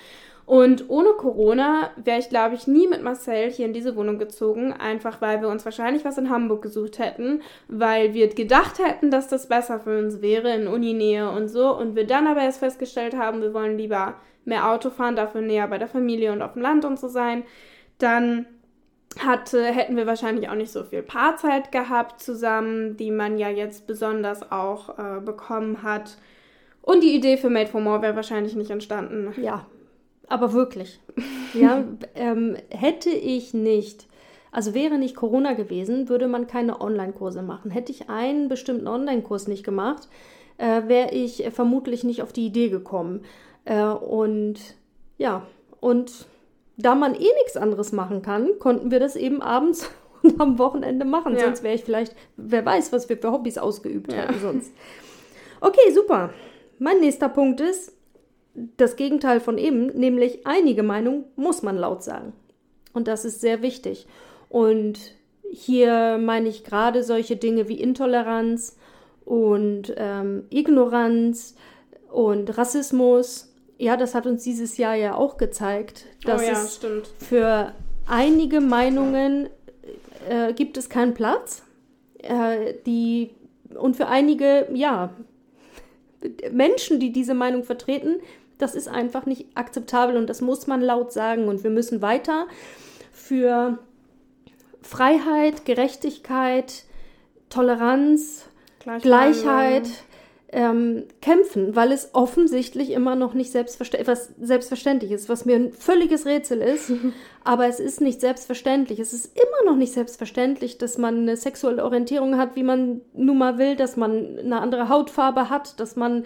Und 0.44 0.90
ohne 0.90 1.10
Corona 1.10 1.90
wäre 1.96 2.18
ich, 2.18 2.28
glaube 2.28 2.56
ich, 2.56 2.66
nie 2.66 2.88
mit 2.88 3.02
Marcel 3.02 3.50
hier 3.50 3.66
in 3.66 3.72
diese 3.72 3.94
Wohnung 3.94 4.18
gezogen, 4.18 4.72
einfach 4.72 5.20
weil 5.20 5.40
wir 5.40 5.48
uns 5.48 5.64
wahrscheinlich 5.64 6.04
was 6.04 6.18
in 6.18 6.30
Hamburg 6.30 6.62
gesucht 6.62 6.98
hätten, 6.98 7.42
weil 7.68 8.12
wir 8.12 8.28
gedacht 8.28 8.78
hätten, 8.78 9.10
dass 9.10 9.28
das 9.28 9.48
besser 9.48 9.80
für 9.80 9.98
uns 9.98 10.20
wäre 10.20 10.52
in 10.54 10.66
Uninähe 10.66 11.30
und 11.30 11.48
so. 11.48 11.76
Und 11.76 11.94
wir 11.94 12.06
dann 12.06 12.26
aber 12.26 12.42
erst 12.42 12.58
festgestellt 12.58 13.16
haben, 13.16 13.40
wir 13.40 13.54
wollen 13.54 13.78
lieber 13.78 14.16
mehr 14.44 14.70
Auto 14.70 14.90
fahren, 14.90 15.16
dafür 15.16 15.40
näher 15.40 15.68
bei 15.68 15.78
der 15.78 15.88
Familie 15.88 16.32
und 16.32 16.42
auf 16.42 16.54
dem 16.54 16.62
Land 16.62 16.84
und 16.84 16.98
so 16.98 17.08
sein. 17.08 17.44
Dann 17.98 18.46
hatte, 19.20 19.64
hätten 19.64 19.96
wir 19.96 20.06
wahrscheinlich 20.06 20.48
auch 20.48 20.54
nicht 20.54 20.72
so 20.72 20.84
viel 20.84 21.02
Paarzeit 21.02 21.70
gehabt 21.70 22.20
zusammen, 22.20 22.96
die 22.96 23.10
man 23.10 23.38
ja 23.38 23.48
jetzt 23.48 23.86
besonders 23.86 24.50
auch 24.50 24.98
äh, 24.98 25.20
bekommen 25.20 25.82
hat. 25.82 26.16
Und 26.80 27.02
die 27.02 27.14
Idee 27.14 27.36
für 27.36 27.50
Made 27.50 27.68
for 27.68 27.80
More 27.80 28.02
wäre 28.02 28.16
wahrscheinlich 28.16 28.56
nicht 28.56 28.70
entstanden. 28.70 29.32
Ja, 29.40 29.66
aber 30.28 30.52
wirklich. 30.52 31.00
Ja, 31.54 31.84
ähm, 32.14 32.56
hätte 32.70 33.10
ich 33.10 33.52
nicht, 33.54 34.06
also 34.50 34.74
wäre 34.74 34.98
nicht 34.98 35.16
Corona 35.16 35.52
gewesen, 35.52 36.08
würde 36.08 36.28
man 36.28 36.46
keine 36.46 36.80
Online-Kurse 36.80 37.42
machen. 37.42 37.70
Hätte 37.70 37.92
ich 37.92 38.08
einen 38.08 38.48
bestimmten 38.48 38.86
Online-Kurs 38.86 39.48
nicht 39.48 39.64
gemacht, 39.64 40.08
äh, 40.58 40.82
wäre 40.88 41.10
ich 41.12 41.44
vermutlich 41.52 42.04
nicht 42.04 42.22
auf 42.22 42.32
die 42.32 42.46
Idee 42.46 42.68
gekommen. 42.68 43.24
Äh, 43.64 43.84
und 43.84 44.58
ja, 45.18 45.46
und 45.80 46.26
da 46.76 46.94
man 46.94 47.14
eh 47.14 47.18
nichts 47.18 47.56
anderes 47.56 47.92
machen 47.92 48.22
kann, 48.22 48.58
konnten 48.58 48.90
wir 48.90 49.00
das 49.00 49.16
eben 49.16 49.42
abends 49.42 49.90
und 50.22 50.40
am 50.40 50.58
Wochenende 50.58 51.04
machen. 51.04 51.34
Ja. 51.34 51.40
Sonst 51.44 51.62
wäre 51.62 51.74
ich 51.74 51.84
vielleicht, 51.84 52.14
wer 52.36 52.64
weiß, 52.64 52.92
was 52.92 53.08
wir 53.08 53.18
für 53.18 53.32
Hobbys 53.32 53.58
ausgeübt 53.58 54.12
Ja. 54.12 54.20
hätten 54.22 54.40
sonst. 54.40 54.72
Okay, 55.60 55.92
super. 55.92 56.30
Mein 56.78 57.00
nächster 57.00 57.28
Punkt 57.28 57.60
ist, 57.60 57.92
das 58.54 58.96
Gegenteil 58.96 59.40
von 59.40 59.58
eben, 59.58 59.86
nämlich 59.86 60.46
einige 60.46 60.82
Meinungen 60.82 61.24
muss 61.36 61.62
man 61.62 61.76
laut 61.76 62.02
sagen. 62.02 62.32
Und 62.92 63.08
das 63.08 63.24
ist 63.24 63.40
sehr 63.40 63.62
wichtig. 63.62 64.06
Und 64.48 64.98
hier 65.50 66.18
meine 66.20 66.48
ich 66.48 66.64
gerade 66.64 67.02
solche 67.02 67.36
Dinge 67.36 67.68
wie 67.68 67.80
Intoleranz 67.80 68.76
und 69.24 69.94
ähm, 69.96 70.44
Ignoranz 70.50 71.54
und 72.10 72.56
Rassismus. 72.56 73.52
Ja, 73.78 73.96
das 73.96 74.14
hat 74.14 74.26
uns 74.26 74.44
dieses 74.44 74.76
Jahr 74.76 74.94
ja 74.94 75.14
auch 75.14 75.38
gezeigt, 75.38 76.06
dass 76.24 76.42
oh 76.42 76.44
ja, 76.44 76.52
es 76.52 76.76
stimmt. 76.76 77.10
für 77.18 77.72
einige 78.06 78.60
Meinungen 78.60 79.48
äh, 80.28 80.52
gibt 80.52 80.76
es 80.76 80.88
keinen 80.88 81.14
Platz. 81.14 81.62
Äh, 82.18 82.74
die, 82.86 83.30
und 83.74 83.96
für 83.96 84.08
einige, 84.08 84.68
ja, 84.72 85.14
Menschen, 86.52 87.00
die 87.00 87.12
diese 87.12 87.34
Meinung 87.34 87.64
vertreten, 87.64 88.20
das 88.62 88.74
ist 88.74 88.88
einfach 88.88 89.26
nicht 89.26 89.46
akzeptabel 89.54 90.16
und 90.16 90.30
das 90.30 90.40
muss 90.40 90.66
man 90.66 90.80
laut 90.80 91.12
sagen. 91.12 91.48
Und 91.48 91.64
wir 91.64 91.70
müssen 91.70 92.00
weiter 92.00 92.46
für 93.12 93.78
Freiheit, 94.82 95.64
Gerechtigkeit, 95.64 96.84
Toleranz, 97.50 98.46
Gleichheit 99.00 99.88
ähm, 100.52 101.04
kämpfen, 101.20 101.74
weil 101.74 101.92
es 101.92 102.10
offensichtlich 102.14 102.90
immer 102.90 103.14
noch 103.14 103.32
nicht 103.32 103.50
selbstverständlich, 103.50 104.06
was 104.08 104.30
selbstverständlich 104.40 105.10
ist, 105.10 105.28
was 105.28 105.44
mir 105.44 105.56
ein 105.56 105.72
völliges 105.72 106.26
Rätsel 106.26 106.60
ist. 106.60 106.92
aber 107.44 107.66
es 107.66 107.80
ist 107.80 108.00
nicht 108.00 108.20
selbstverständlich. 108.20 109.00
Es 109.00 109.12
ist 109.12 109.36
immer 109.36 109.70
noch 109.70 109.76
nicht 109.76 109.92
selbstverständlich, 109.92 110.78
dass 110.78 110.98
man 110.98 111.18
eine 111.18 111.36
sexuelle 111.36 111.84
Orientierung 111.84 112.36
hat, 112.38 112.54
wie 112.54 112.62
man 112.62 113.00
nun 113.14 113.38
mal 113.38 113.58
will, 113.58 113.76
dass 113.76 113.96
man 113.96 114.38
eine 114.38 114.60
andere 114.60 114.88
Hautfarbe 114.88 115.48
hat, 115.50 115.80
dass 115.80 115.96
man 115.96 116.24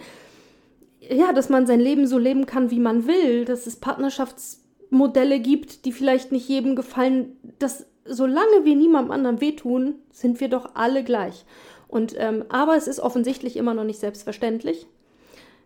ja, 1.00 1.32
dass 1.32 1.48
man 1.48 1.66
sein 1.66 1.80
Leben 1.80 2.06
so 2.06 2.18
leben 2.18 2.46
kann, 2.46 2.70
wie 2.70 2.80
man 2.80 3.06
will, 3.06 3.44
dass 3.44 3.66
es 3.66 3.76
Partnerschaftsmodelle 3.76 5.40
gibt, 5.40 5.84
die 5.84 5.92
vielleicht 5.92 6.32
nicht 6.32 6.48
jedem 6.48 6.76
gefallen, 6.76 7.36
dass 7.58 7.86
solange 8.04 8.64
wir 8.64 8.76
niemandem 8.76 9.10
anderen 9.10 9.40
wehtun, 9.40 9.96
sind 10.10 10.40
wir 10.40 10.48
doch 10.48 10.70
alle 10.74 11.04
gleich. 11.04 11.44
Und, 11.88 12.14
ähm, 12.18 12.44
aber 12.48 12.76
es 12.76 12.88
ist 12.88 13.00
offensichtlich 13.00 13.56
immer 13.56 13.74
noch 13.74 13.84
nicht 13.84 14.00
selbstverständlich. 14.00 14.86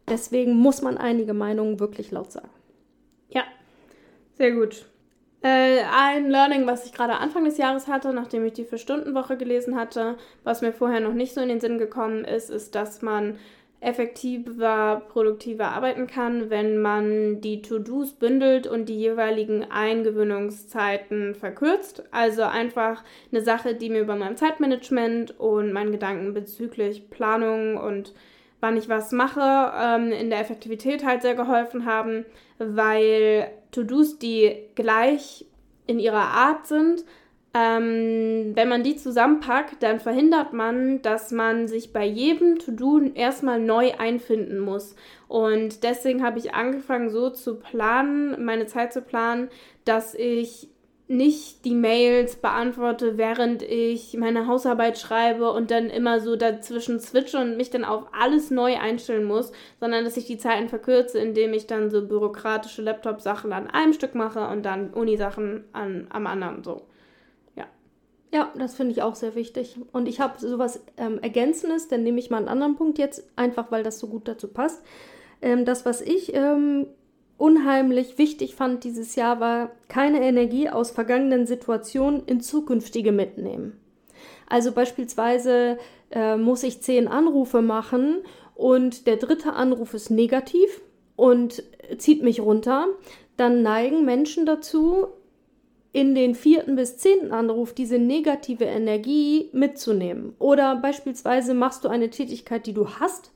Deswegen 0.08 0.54
muss 0.54 0.82
man 0.82 0.98
einige 0.98 1.34
Meinungen 1.34 1.80
wirklich 1.80 2.10
laut 2.10 2.32
sagen. 2.32 2.50
Ja, 3.28 3.44
sehr 4.34 4.52
gut. 4.52 4.86
Äh, 5.42 5.82
ein 5.98 6.28
Learning, 6.28 6.66
was 6.66 6.84
ich 6.84 6.92
gerade 6.92 7.14
Anfang 7.14 7.44
des 7.44 7.56
Jahres 7.56 7.86
hatte, 7.86 8.12
nachdem 8.12 8.44
ich 8.44 8.52
die 8.52 8.64
Vier-Stunden-Woche 8.64 9.38
gelesen 9.38 9.76
hatte, 9.76 10.18
was 10.44 10.60
mir 10.60 10.72
vorher 10.72 11.00
noch 11.00 11.14
nicht 11.14 11.32
so 11.32 11.40
in 11.40 11.48
den 11.48 11.60
Sinn 11.60 11.78
gekommen 11.78 12.24
ist, 12.24 12.50
ist, 12.50 12.74
dass 12.74 13.00
man 13.00 13.38
effektiver, 13.80 15.02
produktiver 15.08 15.68
arbeiten 15.68 16.06
kann, 16.06 16.50
wenn 16.50 16.82
man 16.82 17.40
die 17.40 17.62
To-Dos 17.62 18.12
bündelt 18.12 18.66
und 18.66 18.90
die 18.90 18.98
jeweiligen 18.98 19.64
Eingewöhnungszeiten 19.70 21.34
verkürzt. 21.34 22.04
Also 22.10 22.42
einfach 22.42 23.02
eine 23.32 23.40
Sache, 23.40 23.74
die 23.74 23.88
mir 23.88 24.02
über 24.02 24.16
mein 24.16 24.36
Zeitmanagement 24.36 25.40
und 25.40 25.72
meinen 25.72 25.92
Gedanken 25.92 26.34
bezüglich 26.34 27.08
Planung 27.08 27.78
und 27.78 28.12
wann 28.60 28.76
ich 28.76 28.90
was 28.90 29.12
mache, 29.12 29.72
ähm, 29.80 30.12
in 30.12 30.28
der 30.28 30.40
Effektivität 30.40 31.04
halt 31.04 31.22
sehr 31.22 31.34
geholfen 31.34 31.86
haben, 31.86 32.26
weil 32.58 33.50
To-Dos, 33.72 34.18
die 34.18 34.54
gleich 34.74 35.46
in 35.86 35.98
ihrer 35.98 36.18
Art 36.18 36.66
sind, 36.66 37.04
ähm, 37.52 38.52
wenn 38.54 38.68
man 38.68 38.84
die 38.84 38.96
zusammenpackt, 38.96 39.82
dann 39.82 39.98
verhindert 39.98 40.52
man, 40.52 41.02
dass 41.02 41.32
man 41.32 41.66
sich 41.66 41.92
bei 41.92 42.04
jedem 42.04 42.58
To-Do 42.60 43.10
erstmal 43.14 43.58
neu 43.58 43.92
einfinden 43.98 44.60
muss. 44.60 44.94
Und 45.26 45.82
deswegen 45.82 46.22
habe 46.22 46.38
ich 46.38 46.54
angefangen, 46.54 47.10
so 47.10 47.30
zu 47.30 47.56
planen, 47.56 48.44
meine 48.44 48.66
Zeit 48.66 48.92
zu 48.92 49.02
planen, 49.02 49.48
dass 49.84 50.14
ich 50.14 50.68
nicht 51.08 51.64
die 51.64 51.74
Mails 51.74 52.36
beantworte, 52.36 53.18
während 53.18 53.62
ich 53.62 54.16
meine 54.16 54.46
Hausarbeit 54.46 54.96
schreibe 54.96 55.50
und 55.50 55.72
dann 55.72 55.90
immer 55.90 56.20
so 56.20 56.36
dazwischen 56.36 57.00
switche 57.00 57.38
und 57.38 57.56
mich 57.56 57.70
dann 57.70 57.84
auf 57.84 58.04
alles 58.12 58.52
neu 58.52 58.78
einstellen 58.78 59.24
muss, 59.24 59.50
sondern 59.80 60.04
dass 60.04 60.16
ich 60.16 60.26
die 60.26 60.38
Zeiten 60.38 60.68
verkürze, 60.68 61.18
indem 61.18 61.52
ich 61.52 61.66
dann 61.66 61.90
so 61.90 62.06
bürokratische 62.06 62.82
Laptop-Sachen 62.82 63.52
an 63.52 63.66
einem 63.66 63.92
Stück 63.92 64.14
mache 64.14 64.46
und 64.46 64.64
dann 64.64 64.90
Uni-Sachen 64.90 65.64
an, 65.72 66.06
am 66.10 66.28
anderen 66.28 66.62
so. 66.62 66.82
Ja, 68.32 68.52
das 68.56 68.74
finde 68.74 68.92
ich 68.92 69.02
auch 69.02 69.16
sehr 69.16 69.34
wichtig. 69.34 69.76
Und 69.92 70.06
ich 70.06 70.20
habe 70.20 70.38
sowas 70.38 70.80
ähm, 70.96 71.18
Ergänzendes, 71.20 71.88
dann 71.88 72.04
nehme 72.04 72.20
ich 72.20 72.30
mal 72.30 72.36
einen 72.36 72.48
anderen 72.48 72.76
Punkt 72.76 72.98
jetzt, 72.98 73.24
einfach 73.36 73.72
weil 73.72 73.82
das 73.82 73.98
so 73.98 74.06
gut 74.06 74.28
dazu 74.28 74.48
passt. 74.48 74.82
Ähm, 75.42 75.64
das, 75.64 75.84
was 75.84 76.00
ich 76.00 76.32
ähm, 76.34 76.86
unheimlich 77.38 78.18
wichtig 78.18 78.54
fand 78.54 78.84
dieses 78.84 79.16
Jahr, 79.16 79.40
war 79.40 79.72
keine 79.88 80.22
Energie 80.22 80.68
aus 80.68 80.92
vergangenen 80.92 81.46
Situationen 81.46 82.22
in 82.26 82.40
zukünftige 82.40 83.10
mitnehmen. 83.10 83.80
Also 84.46 84.72
beispielsweise 84.72 85.78
äh, 86.10 86.36
muss 86.36 86.62
ich 86.62 86.82
zehn 86.82 87.08
Anrufe 87.08 87.62
machen 87.62 88.18
und 88.54 89.06
der 89.06 89.16
dritte 89.16 89.54
Anruf 89.54 89.94
ist 89.94 90.10
negativ 90.10 90.82
und 91.16 91.64
zieht 91.98 92.22
mich 92.22 92.40
runter. 92.40 92.86
Dann 93.36 93.62
neigen 93.62 94.04
Menschen 94.04 94.44
dazu, 94.46 95.06
in 95.92 96.14
den 96.14 96.34
vierten 96.34 96.76
bis 96.76 96.96
zehnten 96.98 97.32
Anruf 97.32 97.72
diese 97.72 97.98
negative 97.98 98.64
Energie 98.64 99.48
mitzunehmen. 99.52 100.34
Oder 100.38 100.76
beispielsweise 100.76 101.54
machst 101.54 101.84
du 101.84 101.88
eine 101.88 102.10
Tätigkeit, 102.10 102.66
die 102.66 102.74
du 102.74 102.88
hast, 102.88 103.32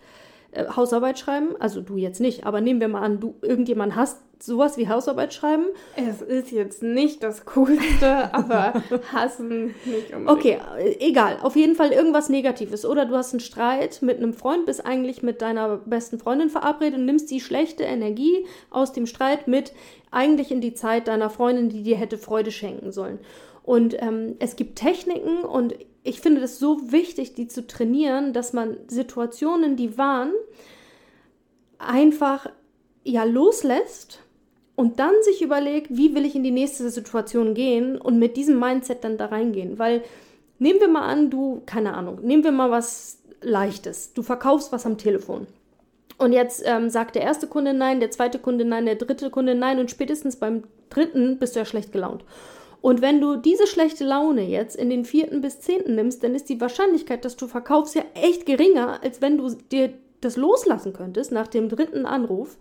äh, 0.54 0.66
Hausarbeit 0.75 1.18
schreiben, 1.18 1.54
also 1.58 1.80
du 1.80 1.96
jetzt 1.96 2.20
nicht, 2.20 2.46
aber 2.46 2.61
nehmen 2.61 2.80
wir 2.80 2.88
mal 2.88 3.02
an, 3.02 3.20
du 3.20 3.34
irgendjemand 3.42 3.96
hast 3.96 4.18
sowas 4.40 4.76
wie 4.76 4.88
Hausarbeit 4.88 5.32
schreiben. 5.32 5.64
Es 5.96 6.20
ist 6.20 6.50
jetzt 6.50 6.82
nicht 6.82 7.23
das 7.23 7.44
Coolste, 7.46 8.32
aber 8.34 8.75
hassen 9.12 9.75
nicht 9.84 10.14
unbedingt. 10.14 10.28
Okay, 10.28 10.58
äh, 10.78 10.96
egal. 11.00 11.38
Auf 11.42 11.56
jeden 11.56 11.75
Fall 11.75 11.92
irgendwas 11.92 12.28
Negatives. 12.28 12.84
Oder 12.84 13.06
du 13.06 13.14
hast 13.14 13.32
einen 13.32 13.40
Streit 13.40 14.02
mit 14.02 14.18
einem 14.18 14.34
Freund, 14.34 14.66
bist 14.66 14.84
eigentlich 14.84 15.23
mit 15.23 15.42
deiner 15.42 15.78
besten 15.78 16.18
Freundin 16.18 16.50
verabredet 16.50 16.99
und 16.99 17.06
nimmst 17.06 17.30
die 17.30 17.40
schlechte 17.40 17.84
Energie 17.84 18.46
aus 18.70 18.92
dem 18.92 19.06
Streit 19.06 19.49
mit 19.49 19.73
eigentlich 20.11 20.50
in 20.50 20.61
die 20.61 20.75
Zeit 20.75 21.08
deiner 21.08 21.30
Freundin, 21.30 21.68
die 21.68 21.82
dir 21.82 21.96
hätte 21.96 22.18
Freude 22.18 22.50
schenken 22.50 22.92
sollen. 22.92 23.18
Und 23.62 24.00
ähm, 24.02 24.37
es 24.40 24.56
gibt 24.56 24.76
Techniken 24.76 25.42
und 25.42 25.75
ich 26.04 26.20
finde 26.20 26.42
das 26.42 26.58
so 26.58 26.92
wichtig, 26.92 27.34
die 27.34 27.49
zu 27.49 27.66
trainieren, 27.66 28.34
dass 28.34 28.52
man 28.52 28.76
Situationen, 28.88 29.75
die 29.75 29.96
waren, 29.96 30.32
einfach 31.78 32.46
ja 33.04 33.25
loslässt 33.25 34.20
und 34.76 35.00
dann 35.00 35.14
sich 35.23 35.42
überlegt, 35.42 35.88
wie 35.90 36.14
will 36.14 36.26
ich 36.26 36.34
in 36.34 36.44
die 36.44 36.50
nächste 36.50 36.88
Situation 36.90 37.54
gehen 37.54 37.96
und 37.96 38.18
mit 38.18 38.37
diesem 38.37 38.61
Mindset 38.61 39.02
dann 39.02 39.16
da 39.16 39.26
reingehen. 39.26 39.78
Weil 39.78 40.02
nehmen 40.58 40.80
wir 40.80 40.88
mal 40.88 41.06
an, 41.06 41.30
du, 41.30 41.62
keine 41.64 41.94
Ahnung, 41.94 42.20
nehmen 42.23 42.44
wir 42.44 42.52
mal 42.52 42.70
was 42.70 43.18
Leichtes. 43.40 44.12
Du 44.12 44.23
verkaufst 44.23 44.73
was 44.73 44.87
am 44.87 44.99
Telefon. 44.99 45.46
Und 46.18 46.32
jetzt 46.32 46.62
ähm, 46.64 46.90
sagt 46.90 47.14
der 47.14 47.23
erste 47.23 47.46
Kunde 47.46 47.73
nein, 47.73 48.00
der 48.00 48.11
zweite 48.11 48.38
Kunde 48.38 48.64
nein, 48.64 48.87
der 48.87 48.96
dritte 48.96 49.30
Kunde 49.30 49.54
nein 49.54 49.78
und 49.78 49.90
spätestens 49.90 50.37
beim 50.37 50.64
dritten 50.90 51.38
bist 51.38 51.54
du 51.54 51.61
ja 51.61 51.64
schlecht 51.64 51.92
gelaunt. 51.92 52.25
Und 52.85 53.00
wenn 53.00 53.19
du 53.19 53.37
diese 53.37 53.67
schlechte 53.67 54.05
Laune 54.05 54.43
jetzt 54.43 54.76
in 54.76 54.91
den 54.91 55.07
vierten 55.07 55.41
bis 55.41 55.59
zehnten 55.59 55.95
nimmst, 55.95 56.23
dann 56.23 56.35
ist 56.35 56.50
die 56.50 56.61
Wahrscheinlichkeit, 56.61 57.25
dass 57.25 57.35
du 57.35 57.47
verkaufst, 57.47 57.95
ja 57.95 58.03
echt 58.12 58.45
geringer, 58.45 59.03
als 59.03 59.23
wenn 59.23 59.38
du 59.38 59.49
dir 59.73 59.95
das 60.21 60.37
loslassen 60.37 60.93
könntest 60.93 61.33
nach 61.33 61.47
dem 61.47 61.71
dritten 61.71 62.05
Anruf. 62.05 62.59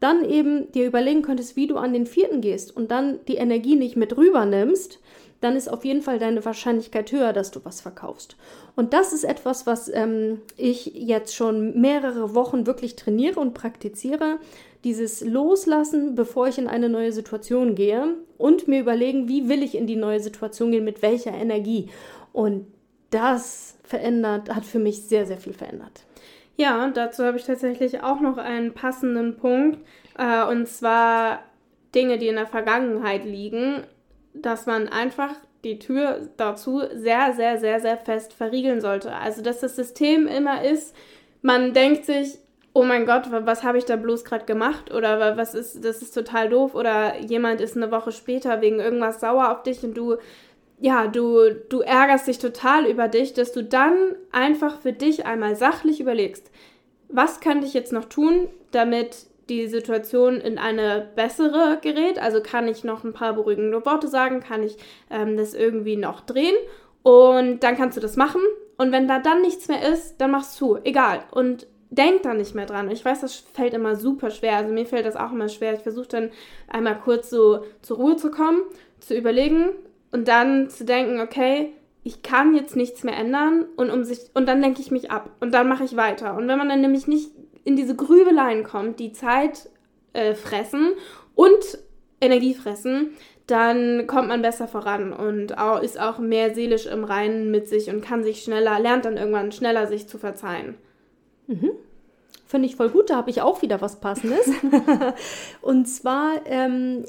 Dann 0.00 0.28
eben 0.28 0.72
dir 0.72 0.88
überlegen 0.88 1.22
könntest, 1.22 1.54
wie 1.54 1.68
du 1.68 1.76
an 1.76 1.92
den 1.92 2.06
vierten 2.06 2.40
gehst 2.40 2.76
und 2.76 2.90
dann 2.90 3.20
die 3.28 3.36
Energie 3.36 3.76
nicht 3.76 3.94
mit 3.94 4.16
rüber 4.16 4.44
nimmst, 4.44 4.98
dann 5.40 5.54
ist 5.54 5.68
auf 5.68 5.84
jeden 5.84 6.02
Fall 6.02 6.18
deine 6.18 6.44
Wahrscheinlichkeit 6.44 7.12
höher, 7.12 7.32
dass 7.32 7.52
du 7.52 7.60
was 7.62 7.80
verkaufst. 7.80 8.36
Und 8.74 8.92
das 8.92 9.12
ist 9.12 9.22
etwas, 9.22 9.68
was 9.68 9.88
ähm, 9.88 10.40
ich 10.56 10.86
jetzt 10.96 11.36
schon 11.36 11.80
mehrere 11.80 12.34
Wochen 12.34 12.66
wirklich 12.66 12.96
trainiere 12.96 13.38
und 13.38 13.54
praktiziere 13.54 14.40
dieses 14.84 15.20
Loslassen, 15.20 16.14
bevor 16.14 16.48
ich 16.48 16.58
in 16.58 16.68
eine 16.68 16.88
neue 16.88 17.12
Situation 17.12 17.74
gehe 17.74 18.14
und 18.38 18.68
mir 18.68 18.80
überlegen, 18.80 19.28
wie 19.28 19.48
will 19.48 19.62
ich 19.62 19.74
in 19.74 19.86
die 19.86 19.96
neue 19.96 20.20
Situation 20.20 20.70
gehen, 20.70 20.84
mit 20.84 21.02
welcher 21.02 21.32
Energie. 21.32 21.90
Und 22.32 22.66
das 23.10 23.76
verändert, 23.82 24.54
hat 24.54 24.64
für 24.64 24.78
mich 24.78 25.02
sehr, 25.02 25.26
sehr 25.26 25.36
viel 25.36 25.52
verändert. 25.52 26.04
Ja, 26.56 26.86
dazu 26.88 27.24
habe 27.24 27.38
ich 27.38 27.44
tatsächlich 27.44 28.02
auch 28.02 28.20
noch 28.20 28.36
einen 28.38 28.72
passenden 28.72 29.36
Punkt. 29.36 29.78
Äh, 30.16 30.44
und 30.44 30.68
zwar 30.68 31.40
Dinge, 31.94 32.18
die 32.18 32.28
in 32.28 32.36
der 32.36 32.46
Vergangenheit 32.46 33.24
liegen, 33.24 33.82
dass 34.34 34.66
man 34.66 34.88
einfach 34.88 35.34
die 35.64 35.78
Tür 35.78 36.28
dazu 36.36 36.82
sehr, 36.94 37.34
sehr, 37.34 37.58
sehr, 37.58 37.80
sehr 37.80 37.96
fest 37.96 38.32
verriegeln 38.32 38.80
sollte. 38.80 39.14
Also, 39.14 39.42
dass 39.42 39.60
das 39.60 39.76
System 39.76 40.26
immer 40.26 40.62
ist, 40.64 40.94
man 41.42 41.72
denkt 41.72 42.04
sich, 42.04 42.38
oh 42.72 42.84
mein 42.84 43.06
Gott, 43.06 43.24
was 43.30 43.64
habe 43.64 43.78
ich 43.78 43.84
da 43.84 43.96
bloß 43.96 44.24
gerade 44.24 44.44
gemacht? 44.44 44.92
Oder 44.94 45.36
was 45.36 45.54
ist, 45.54 45.84
das 45.84 46.02
ist 46.02 46.14
total 46.14 46.48
doof. 46.48 46.74
Oder 46.74 47.18
jemand 47.20 47.60
ist 47.60 47.76
eine 47.76 47.90
Woche 47.90 48.12
später 48.12 48.60
wegen 48.60 48.80
irgendwas 48.80 49.20
sauer 49.20 49.50
auf 49.50 49.62
dich 49.62 49.82
und 49.82 49.96
du, 49.96 50.16
ja, 50.78 51.06
du, 51.08 51.50
du 51.68 51.80
ärgerst 51.80 52.26
dich 52.26 52.38
total 52.38 52.86
über 52.86 53.08
dich, 53.08 53.34
dass 53.34 53.52
du 53.52 53.64
dann 53.64 54.14
einfach 54.32 54.80
für 54.80 54.92
dich 54.92 55.26
einmal 55.26 55.56
sachlich 55.56 56.00
überlegst, 56.00 56.50
was 57.08 57.40
könnte 57.40 57.66
ich 57.66 57.74
jetzt 57.74 57.92
noch 57.92 58.04
tun, 58.04 58.48
damit 58.70 59.26
die 59.48 59.66
Situation 59.66 60.36
in 60.36 60.58
eine 60.58 61.08
bessere 61.16 61.78
gerät. 61.82 62.22
Also 62.22 62.40
kann 62.40 62.68
ich 62.68 62.84
noch 62.84 63.02
ein 63.02 63.12
paar 63.12 63.32
beruhigende 63.32 63.84
Worte 63.84 64.06
sagen, 64.06 64.40
kann 64.40 64.62
ich 64.62 64.76
ähm, 65.10 65.36
das 65.36 65.54
irgendwie 65.54 65.96
noch 65.96 66.20
drehen 66.20 66.54
und 67.02 67.60
dann 67.60 67.76
kannst 67.76 67.96
du 67.96 68.00
das 68.00 68.16
machen. 68.16 68.40
Und 68.78 68.92
wenn 68.92 69.08
da 69.08 69.18
dann 69.18 69.42
nichts 69.42 69.68
mehr 69.68 69.82
ist, 69.92 70.20
dann 70.20 70.30
machst 70.30 70.58
du, 70.60 70.78
egal. 70.84 71.24
Und 71.32 71.66
denk 71.90 72.22
da 72.22 72.34
nicht 72.34 72.54
mehr 72.54 72.66
dran. 72.66 72.90
Ich 72.90 73.04
weiß, 73.04 73.20
das 73.20 73.34
fällt 73.34 73.74
immer 73.74 73.96
super 73.96 74.30
schwer. 74.30 74.56
Also 74.56 74.72
mir 74.72 74.86
fällt 74.86 75.06
das 75.06 75.16
auch 75.16 75.32
immer 75.32 75.48
schwer. 75.48 75.74
Ich 75.74 75.80
versuche 75.80 76.08
dann 76.08 76.30
einmal 76.68 76.98
kurz 76.98 77.30
so 77.30 77.64
zur 77.82 77.96
Ruhe 77.96 78.16
zu 78.16 78.30
kommen, 78.30 78.62
zu 79.00 79.16
überlegen 79.16 79.70
und 80.12 80.28
dann 80.28 80.70
zu 80.70 80.84
denken, 80.84 81.20
okay, 81.20 81.72
ich 82.02 82.22
kann 82.22 82.54
jetzt 82.54 82.76
nichts 82.76 83.04
mehr 83.04 83.16
ändern 83.16 83.66
und 83.76 83.90
um 83.90 84.04
sich 84.04 84.30
und 84.34 84.46
dann 84.46 84.60
lenke 84.60 84.80
ich 84.80 84.90
mich 84.90 85.10
ab 85.10 85.30
und 85.40 85.52
dann 85.52 85.68
mache 85.68 85.84
ich 85.84 85.96
weiter. 85.96 86.36
Und 86.36 86.48
wenn 86.48 86.58
man 86.58 86.68
dann 86.68 86.80
nämlich 86.80 87.06
nicht 87.06 87.30
in 87.64 87.76
diese 87.76 87.94
Grübeleien 87.94 88.64
kommt, 88.64 89.00
die 89.00 89.12
Zeit 89.12 89.68
äh, 90.12 90.34
fressen 90.34 90.92
und 91.34 91.78
Energie 92.20 92.54
fressen, 92.54 93.10
dann 93.46 94.06
kommt 94.06 94.28
man 94.28 94.42
besser 94.42 94.68
voran 94.68 95.12
und 95.12 95.54
ist 95.82 96.00
auch 96.00 96.18
mehr 96.18 96.54
seelisch 96.54 96.86
im 96.86 97.04
Reinen 97.04 97.50
mit 97.50 97.68
sich 97.68 97.90
und 97.90 98.00
kann 98.00 98.22
sich 98.22 98.42
schneller, 98.42 98.78
lernt 98.78 99.04
dann 99.04 99.16
irgendwann 99.16 99.50
schneller 99.50 99.88
sich 99.88 100.06
zu 100.06 100.18
verzeihen. 100.18 100.76
Mhm. 101.50 101.72
Finde 102.46 102.68
ich 102.68 102.76
voll 102.76 102.88
gut, 102.88 103.10
da 103.10 103.16
habe 103.16 103.30
ich 103.30 103.42
auch 103.42 103.62
wieder 103.62 103.80
was 103.80 104.00
Passendes. 104.00 104.48
und 105.62 105.86
zwar, 105.86 106.46
ähm, 106.46 107.04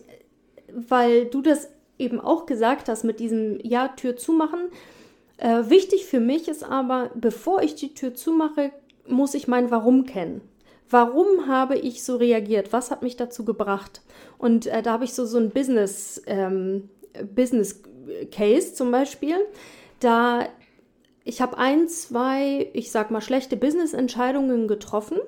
weil 0.74 1.26
du 1.26 1.42
das 1.42 1.70
eben 1.98 2.20
auch 2.20 2.46
gesagt 2.46 2.90
hast 2.90 3.04
mit 3.04 3.20
diesem 3.20 3.60
Ja, 3.64 3.90
Tür 3.90 4.18
zumachen. 4.18 4.70
Äh, 5.38 5.70
wichtig 5.70 6.06
für 6.06 6.20
mich 6.20 6.48
ist 6.48 6.64
aber, 6.64 7.12
bevor 7.16 7.62
ich 7.62 7.76
die 7.76 7.94
Tür 7.94 8.14
zumache, 8.14 8.72
muss 9.08 9.34
ich 9.34 9.48
mein 9.48 9.72
Warum 9.72 10.06
kennen. 10.06 10.42
Warum 10.90 11.48
habe 11.48 11.78
ich 11.78 12.04
so 12.04 12.18
reagiert? 12.18 12.74
Was 12.74 12.92
hat 12.92 13.02
mich 13.02 13.16
dazu 13.16 13.46
gebracht? 13.46 14.02
Und 14.38 14.68
äh, 14.68 14.82
da 14.82 14.94
habe 14.94 15.06
ich 15.06 15.14
so, 15.14 15.26
so 15.26 15.38
ein 15.38 15.52
Business, 15.52 16.22
ähm, 16.26 16.90
Business 17.34 17.82
Case 18.32 18.74
zum 18.74 18.92
Beispiel. 18.92 19.36
Da 20.00 20.48
ich 21.24 21.42
habe 21.42 21.58
ein, 21.58 21.88
zwei, 21.88 22.70
ich 22.74 22.92
sag 22.92 23.12
mal, 23.12 23.22
schlechte 23.22 23.58
Business-Entscheidungen 23.58 24.68
getroffen 24.68 25.20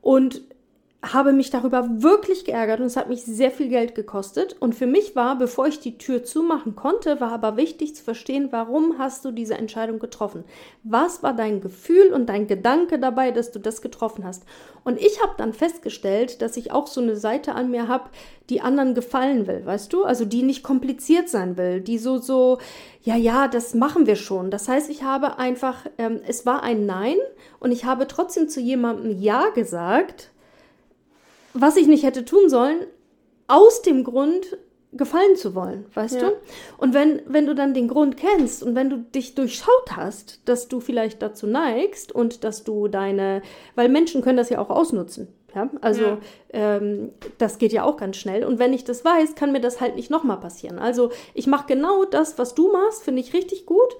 und 0.00 0.42
habe 1.02 1.32
mich 1.32 1.50
darüber 1.50 2.02
wirklich 2.02 2.44
geärgert 2.44 2.80
und 2.80 2.86
es 2.86 2.96
hat 2.96 3.08
mich 3.08 3.22
sehr 3.22 3.50
viel 3.50 3.68
Geld 3.68 3.94
gekostet. 3.94 4.56
Und 4.58 4.74
für 4.74 4.86
mich 4.86 5.14
war, 5.14 5.38
bevor 5.38 5.66
ich 5.66 5.78
die 5.78 5.98
Tür 5.98 6.24
zumachen 6.24 6.74
konnte, 6.74 7.20
war 7.20 7.32
aber 7.32 7.56
wichtig 7.56 7.94
zu 7.94 8.02
verstehen, 8.02 8.48
warum 8.50 8.98
hast 8.98 9.24
du 9.24 9.30
diese 9.30 9.54
Entscheidung 9.54 9.98
getroffen? 9.98 10.44
Was 10.82 11.22
war 11.22 11.34
dein 11.34 11.60
Gefühl 11.60 12.12
und 12.12 12.26
dein 12.28 12.46
Gedanke 12.46 12.98
dabei, 12.98 13.30
dass 13.30 13.52
du 13.52 13.60
das 13.60 13.82
getroffen 13.82 14.24
hast? 14.24 14.44
Und 14.84 15.00
ich 15.00 15.22
habe 15.22 15.34
dann 15.36 15.52
festgestellt, 15.52 16.42
dass 16.42 16.56
ich 16.56 16.72
auch 16.72 16.86
so 16.86 17.00
eine 17.00 17.16
Seite 17.16 17.54
an 17.54 17.70
mir 17.70 17.88
habe, 17.88 18.10
die 18.50 18.60
anderen 18.60 18.94
gefallen 18.94 19.46
will, 19.46 19.66
weißt 19.66 19.92
du? 19.92 20.04
Also 20.04 20.24
die 20.24 20.42
nicht 20.42 20.62
kompliziert 20.62 21.28
sein 21.28 21.56
will, 21.56 21.80
die 21.80 21.98
so, 21.98 22.18
so, 22.18 22.58
ja, 23.02 23.16
ja, 23.16 23.48
das 23.48 23.74
machen 23.74 24.06
wir 24.06 24.16
schon. 24.16 24.50
Das 24.50 24.68
heißt, 24.68 24.88
ich 24.90 25.02
habe 25.02 25.38
einfach, 25.38 25.86
ähm, 25.98 26.20
es 26.26 26.46
war 26.46 26.62
ein 26.62 26.86
Nein 26.86 27.16
und 27.60 27.72
ich 27.72 27.84
habe 27.84 28.06
trotzdem 28.06 28.48
zu 28.48 28.60
jemandem 28.60 29.20
Ja 29.20 29.50
gesagt, 29.50 30.30
was 31.60 31.76
ich 31.76 31.86
nicht 31.86 32.04
hätte 32.04 32.24
tun 32.24 32.48
sollen, 32.48 32.86
aus 33.48 33.82
dem 33.82 34.04
Grund 34.04 34.58
gefallen 34.92 35.36
zu 35.36 35.54
wollen, 35.54 35.86
weißt 35.94 36.16
ja. 36.16 36.28
du? 36.28 36.36
Und 36.78 36.94
wenn, 36.94 37.20
wenn 37.26 37.46
du 37.46 37.54
dann 37.54 37.74
den 37.74 37.88
Grund 37.88 38.16
kennst 38.16 38.62
und 38.62 38.74
wenn 38.74 38.88
du 38.88 38.98
dich 38.98 39.34
durchschaut 39.34 39.92
hast, 39.92 40.40
dass 40.46 40.68
du 40.68 40.80
vielleicht 40.80 41.22
dazu 41.22 41.46
neigst 41.46 42.12
und 42.12 42.44
dass 42.44 42.64
du 42.64 42.88
deine, 42.88 43.42
weil 43.74 43.88
Menschen 43.88 44.22
können 44.22 44.38
das 44.38 44.48
ja 44.48 44.58
auch 44.58 44.70
ausnutzen. 44.70 45.28
Ja, 45.54 45.70
also 45.80 46.02
ja. 46.02 46.18
Ähm, 46.50 47.12
das 47.38 47.56
geht 47.56 47.72
ja 47.72 47.84
auch 47.84 47.96
ganz 47.96 48.16
schnell. 48.18 48.44
Und 48.44 48.58
wenn 48.58 48.74
ich 48.74 48.84
das 48.84 49.06
weiß, 49.06 49.36
kann 49.36 49.52
mir 49.52 49.60
das 49.60 49.80
halt 49.80 49.96
nicht 49.96 50.10
nochmal 50.10 50.38
passieren. 50.38 50.78
Also 50.78 51.10
ich 51.32 51.46
mache 51.46 51.66
genau 51.66 52.04
das, 52.04 52.38
was 52.38 52.54
du 52.54 52.70
machst, 52.70 53.02
finde 53.02 53.22
ich 53.22 53.32
richtig 53.32 53.64
gut. 53.64 53.96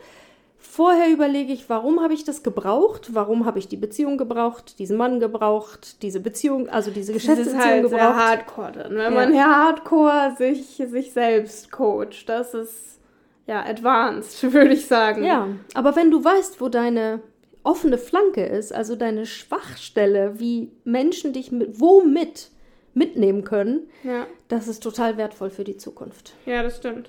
Vorher 0.76 1.10
überlege 1.10 1.54
ich, 1.54 1.70
warum 1.70 2.02
habe 2.02 2.12
ich 2.12 2.24
das 2.24 2.42
gebraucht? 2.42 3.14
Warum 3.14 3.46
habe 3.46 3.58
ich 3.58 3.66
die 3.66 3.78
Beziehung 3.78 4.18
gebraucht, 4.18 4.78
diesen 4.78 4.98
Mann 4.98 5.20
gebraucht, 5.20 6.02
diese 6.02 6.20
Beziehung, 6.20 6.68
also 6.68 6.90
diese 6.90 7.14
Geschäftsbeziehung 7.14 7.54
das 7.54 7.64
ist 7.64 7.70
halt 7.70 7.82
gebraucht? 7.84 8.00
Sehr 8.00 8.16
hardcore 8.16 8.72
dann. 8.72 8.90
Wenn 8.90 9.00
ja. 9.00 9.10
man 9.10 9.34
ja 9.34 9.46
hardcore 9.46 10.34
sich, 10.36 10.76
sich 10.76 11.14
selbst 11.14 11.72
coacht, 11.72 12.28
das 12.28 12.52
ist 12.52 13.00
ja 13.46 13.64
advanced, 13.64 14.42
würde 14.52 14.74
ich 14.74 14.86
sagen. 14.86 15.24
Ja, 15.24 15.48
aber 15.72 15.96
wenn 15.96 16.10
du 16.10 16.22
weißt, 16.22 16.60
wo 16.60 16.68
deine 16.68 17.20
offene 17.62 17.96
Flanke 17.96 18.44
ist, 18.44 18.74
also 18.74 18.96
deine 18.96 19.24
Schwachstelle, 19.24 20.38
wie 20.40 20.72
Menschen 20.84 21.32
dich 21.32 21.50
mit, 21.52 21.80
womit 21.80 22.50
mitnehmen 22.92 23.44
können, 23.44 23.88
ja. 24.04 24.26
das 24.48 24.68
ist 24.68 24.82
total 24.82 25.16
wertvoll 25.16 25.48
für 25.48 25.64
die 25.64 25.78
Zukunft. 25.78 26.34
Ja, 26.44 26.62
das 26.62 26.76
stimmt. 26.76 27.08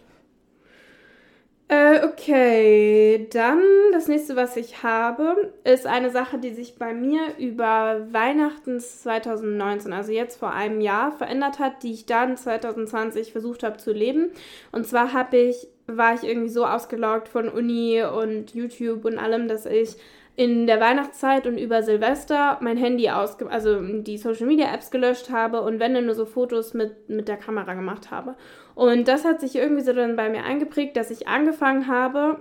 Äh, 1.70 2.06
okay, 2.06 3.28
dann 3.30 3.62
das 3.92 4.08
nächste, 4.08 4.38
was 4.38 4.56
ich 4.56 4.84
habe, 4.84 5.52
ist 5.66 5.86
eine 5.86 6.12
Sache, 6.12 6.38
die 6.38 6.54
sich 6.54 6.78
bei 6.78 6.94
mir 6.94 7.38
über 7.38 8.08
Weihnachten 8.12 8.80
2019, 8.80 9.92
also 9.92 10.14
jetzt 10.14 10.40
vor 10.40 10.54
einem 10.54 10.80
Jahr, 10.80 11.12
verändert 11.12 11.60
hat, 11.60 11.84
die 11.84 11.92
ich 11.92 12.06
dann 12.06 12.38
2020 12.38 13.34
versucht 13.34 13.64
habe 13.64 13.76
zu 13.78 13.92
leben. 13.92 14.32
Und 14.72 14.88
zwar 14.88 15.12
habe 15.12 15.36
ich, 15.36 15.68
war 15.88 16.14
ich 16.14 16.24
irgendwie 16.24 16.50
so 16.50 16.66
ausgelaugt 16.66 17.28
von 17.28 17.50
Uni 17.50 18.02
und 18.02 18.54
YouTube 18.54 19.04
und 19.04 19.18
allem, 19.18 19.50
dass 19.50 19.66
ich 19.66 19.98
in 20.38 20.68
der 20.68 20.80
Weihnachtszeit 20.80 21.48
und 21.48 21.58
über 21.58 21.82
Silvester 21.82 22.60
mein 22.62 22.78
Handy 22.78 23.10
aus, 23.10 23.42
also 23.50 23.82
die 23.82 24.20
Social 24.20 24.46
Media 24.46 24.72
Apps 24.72 24.92
gelöscht 24.92 25.32
habe 25.32 25.62
und 25.62 25.80
wenn 25.80 25.96
dann 25.96 26.06
nur 26.06 26.14
so 26.14 26.26
Fotos 26.26 26.76
mit, 26.76 27.10
mit 27.10 27.28
der 27.28 27.38
Kamera 27.38 27.74
gemacht 27.74 28.12
habe. 28.12 28.36
Und 28.76 29.08
das 29.08 29.26
hat 29.26 29.42
sich 29.42 29.56
irgendwie 29.56 29.82
so 29.82 29.94
dann 29.94 30.16
bei 30.16 30.30
mir 30.30 30.44
eingeprägt, 30.44 30.96
dass 30.96 31.10
ich 31.10 31.28
angefangen 31.28 31.88
habe, 31.88 32.38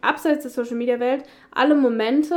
abseits 0.00 0.42
der 0.42 0.52
Social 0.52 0.76
Media 0.76 1.00
Welt, 1.00 1.24
alle 1.50 1.74
Momente 1.74 2.36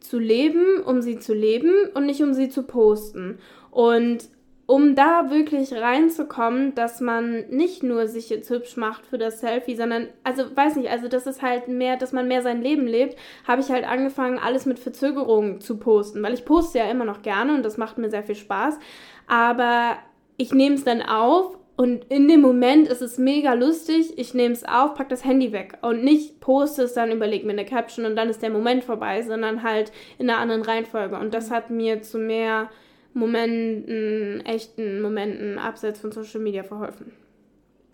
zu 0.00 0.18
leben, 0.18 0.82
um 0.82 1.02
sie 1.02 1.18
zu 1.18 1.34
leben 1.34 1.90
und 1.92 2.06
nicht 2.06 2.22
um 2.22 2.32
sie 2.32 2.48
zu 2.48 2.62
posten. 2.62 3.38
Und 3.70 4.30
um 4.66 4.94
da 4.94 5.30
wirklich 5.30 5.72
reinzukommen, 5.74 6.74
dass 6.74 7.00
man 7.00 7.48
nicht 7.50 7.82
nur 7.82 8.06
sich 8.06 8.30
jetzt 8.30 8.48
hübsch 8.48 8.76
macht 8.76 9.06
für 9.06 9.18
das 9.18 9.40
Selfie, 9.40 9.76
sondern, 9.76 10.08
also 10.22 10.44
weiß 10.54 10.76
nicht, 10.76 10.90
also 10.90 11.08
das 11.08 11.26
ist 11.26 11.42
halt 11.42 11.68
mehr, 11.68 11.96
dass 11.96 12.12
man 12.12 12.28
mehr 12.28 12.42
sein 12.42 12.62
Leben 12.62 12.86
lebt, 12.86 13.16
habe 13.46 13.60
ich 13.60 13.70
halt 13.70 13.86
angefangen, 13.86 14.38
alles 14.38 14.64
mit 14.64 14.78
Verzögerung 14.78 15.60
zu 15.60 15.78
posten, 15.78 16.22
weil 16.22 16.34
ich 16.34 16.44
poste 16.44 16.78
ja 16.78 16.90
immer 16.90 17.04
noch 17.04 17.22
gerne 17.22 17.54
und 17.54 17.62
das 17.62 17.76
macht 17.76 17.98
mir 17.98 18.08
sehr 18.08 18.22
viel 18.22 18.36
Spaß, 18.36 18.78
aber 19.26 19.98
ich 20.36 20.52
nehme 20.52 20.76
es 20.76 20.84
dann 20.84 21.02
auf 21.02 21.58
und 21.76 22.04
in 22.04 22.28
dem 22.28 22.40
Moment 22.40 22.86
ist 22.86 23.02
es 23.02 23.18
mega 23.18 23.52
lustig, 23.54 24.16
ich 24.16 24.32
nehme 24.32 24.54
es 24.54 24.64
auf, 24.64 24.94
pack 24.94 25.08
das 25.08 25.24
Handy 25.24 25.52
weg 25.52 25.78
und 25.82 26.04
nicht 26.04 26.40
poste 26.40 26.84
es, 26.84 26.94
dann 26.94 27.10
überlege 27.10 27.44
mir 27.44 27.52
eine 27.52 27.64
Caption 27.64 28.06
und 28.06 28.14
dann 28.14 28.30
ist 28.30 28.42
der 28.42 28.50
Moment 28.50 28.84
vorbei, 28.84 29.22
sondern 29.22 29.64
halt 29.64 29.90
in 30.18 30.30
einer 30.30 30.38
anderen 30.38 30.62
Reihenfolge. 30.62 31.16
Und 31.16 31.34
das 31.34 31.50
hat 31.50 31.70
mir 31.70 32.00
zu 32.00 32.18
mehr 32.18 32.70
Momenten, 33.14 34.44
echten 34.44 35.00
Momenten 35.00 35.58
abseits 35.58 36.00
von 36.00 36.12
Social 36.12 36.40
Media 36.40 36.64
verholfen. 36.64 37.12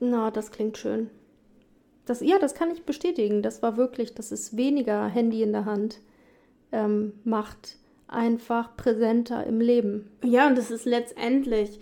Na, 0.01 0.31
das 0.31 0.51
klingt 0.51 0.79
schön. 0.79 1.11
Das, 2.07 2.21
ja, 2.23 2.39
das 2.39 2.55
kann 2.55 2.71
ich 2.71 2.85
bestätigen. 2.85 3.43
Das 3.43 3.63
war 3.63 3.77
wirklich, 3.77 4.15
dass 4.15 4.33
es 4.33 4.57
weniger 4.57 5.07
Handy 5.07 5.43
in 5.43 5.53
der 5.53 5.67
Hand 5.67 6.01
ähm, 6.73 7.13
macht, 7.25 7.77
einfach 8.09 8.77
präsenter 8.77 9.47
im 9.47 9.61
Leben. 9.61 10.11
Ja, 10.25 10.49
und 10.49 10.57
das 10.57 10.71
ist 10.71 10.87
letztendlich, 10.87 11.79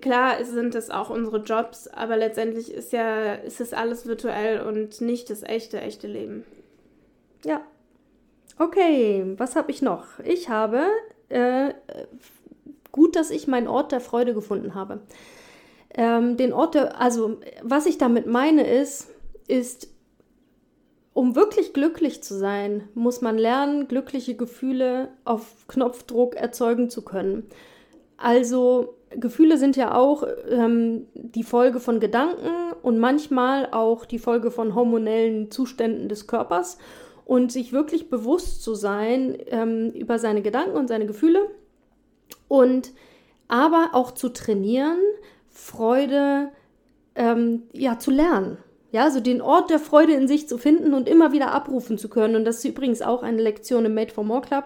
klar 0.00 0.44
sind 0.44 0.74
das 0.74 0.90
auch 0.90 1.08
unsere 1.08 1.38
Jobs, 1.38 1.86
aber 1.86 2.16
letztendlich 2.16 2.72
ist 2.72 2.92
ja, 2.92 3.34
ist 3.34 3.60
es 3.60 3.72
alles 3.72 4.06
virtuell 4.06 4.60
und 4.60 5.00
nicht 5.00 5.30
das 5.30 5.42
echte, 5.44 5.80
echte 5.80 6.08
Leben. 6.08 6.44
Ja. 7.44 7.62
Okay, 8.58 9.34
was 9.38 9.56
habe 9.56 9.70
ich 9.70 9.80
noch? 9.80 10.18
Ich 10.24 10.50
habe 10.50 10.84
äh, 11.30 11.72
gut, 12.92 13.16
dass 13.16 13.30
ich 13.30 13.46
meinen 13.46 13.68
Ort 13.68 13.92
der 13.92 14.00
Freude 14.00 14.34
gefunden 14.34 14.74
habe. 14.74 15.00
Ähm, 15.92 16.36
den 16.36 16.52
Ort 16.52 16.74
der, 16.74 17.00
also 17.00 17.38
was 17.62 17.86
ich 17.86 17.98
damit 17.98 18.26
meine 18.26 18.66
ist, 18.66 19.08
ist, 19.48 19.88
um 21.12 21.34
wirklich 21.34 21.72
glücklich 21.72 22.22
zu 22.22 22.34
sein, 22.38 22.88
muss 22.94 23.20
man 23.20 23.36
lernen, 23.36 23.88
glückliche 23.88 24.36
Gefühle 24.36 25.08
auf 25.24 25.66
Knopfdruck 25.66 26.36
erzeugen 26.36 26.88
zu 26.88 27.02
können. 27.02 27.48
Also 28.16 28.94
Gefühle 29.10 29.58
sind 29.58 29.76
ja 29.76 29.94
auch 29.94 30.24
ähm, 30.48 31.06
die 31.14 31.42
Folge 31.42 31.80
von 31.80 31.98
Gedanken 31.98 32.72
und 32.82 32.98
manchmal 32.98 33.68
auch 33.72 34.04
die 34.04 34.18
Folge 34.20 34.50
von 34.50 34.74
hormonellen 34.74 35.50
Zuständen 35.50 36.08
des 36.08 36.26
Körpers. 36.26 36.78
Und 37.24 37.52
sich 37.52 37.72
wirklich 37.72 38.10
bewusst 38.10 38.62
zu 38.62 38.74
sein 38.74 39.38
ähm, 39.46 39.90
über 39.90 40.18
seine 40.18 40.42
Gedanken 40.42 40.76
und 40.76 40.88
seine 40.88 41.06
Gefühle 41.06 41.48
und 42.48 42.92
aber 43.48 43.90
auch 43.92 44.12
zu 44.12 44.28
trainieren, 44.28 44.98
Freude 45.48 46.50
ähm, 47.14 47.64
ja 47.72 47.98
zu 47.98 48.10
lernen. 48.10 48.58
Ja, 48.92 49.04
also 49.04 49.20
den 49.20 49.40
Ort 49.40 49.70
der 49.70 49.78
Freude 49.78 50.14
in 50.14 50.26
sich 50.26 50.48
zu 50.48 50.58
finden 50.58 50.94
und 50.94 51.08
immer 51.08 51.32
wieder 51.32 51.52
abrufen 51.52 51.96
zu 51.96 52.08
können. 52.08 52.34
Und 52.34 52.44
das 52.44 52.58
ist 52.58 52.64
übrigens 52.64 53.02
auch 53.02 53.22
eine 53.22 53.40
Lektion 53.40 53.84
im 53.84 53.94
Made 53.94 54.12
for 54.12 54.24
More 54.24 54.40
Club. 54.40 54.64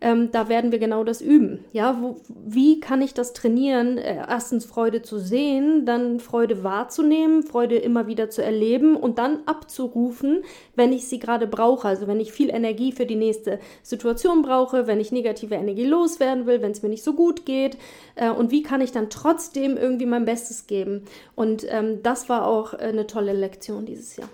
Ähm, 0.00 0.30
da 0.32 0.48
werden 0.48 0.72
wir 0.72 0.78
genau 0.78 1.04
das 1.04 1.20
üben. 1.20 1.64
Ja, 1.72 1.98
wo, 2.00 2.16
wie 2.28 2.80
kann 2.80 3.02
ich 3.02 3.12
das 3.12 3.34
trainieren? 3.34 3.98
Äh, 3.98 4.24
erstens 4.28 4.64
Freude 4.64 5.02
zu 5.02 5.18
sehen, 5.18 5.84
dann 5.84 6.20
Freude 6.20 6.64
wahrzunehmen, 6.64 7.42
Freude 7.42 7.76
immer 7.76 8.06
wieder 8.06 8.30
zu 8.30 8.42
erleben 8.42 8.96
und 8.96 9.18
dann 9.18 9.40
abzurufen, 9.44 10.42
wenn 10.74 10.92
ich 10.92 11.06
sie 11.06 11.18
gerade 11.18 11.46
brauche. 11.46 11.86
Also 11.86 12.06
wenn 12.06 12.18
ich 12.18 12.32
viel 12.32 12.48
Energie 12.48 12.92
für 12.92 13.04
die 13.04 13.16
nächste 13.16 13.60
Situation 13.82 14.40
brauche, 14.40 14.86
wenn 14.86 15.00
ich 15.00 15.12
negative 15.12 15.54
Energie 15.54 15.86
loswerden 15.86 16.46
will, 16.46 16.62
wenn 16.62 16.72
es 16.72 16.82
mir 16.82 16.88
nicht 16.88 17.04
so 17.04 17.12
gut 17.12 17.44
geht. 17.44 17.76
Äh, 18.14 18.30
und 18.30 18.50
wie 18.50 18.62
kann 18.62 18.80
ich 18.80 18.92
dann 18.92 19.10
trotzdem 19.10 19.76
irgendwie 19.76 20.06
mein 20.06 20.24
Bestes 20.24 20.66
geben? 20.66 21.04
Und 21.34 21.66
ähm, 21.68 22.02
das 22.02 22.30
war 22.30 22.46
auch 22.46 22.72
eine 22.72 23.06
tolle 23.06 23.34
Lektion 23.34 23.84
dieses 23.84 24.16
Jahr. 24.16 24.28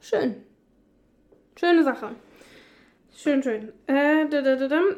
Schön. 0.00 0.36
Schöne 1.54 1.84
Sache. 1.84 2.10
Schön, 3.20 3.42
schön. 3.42 3.72
Äh, 3.88 4.26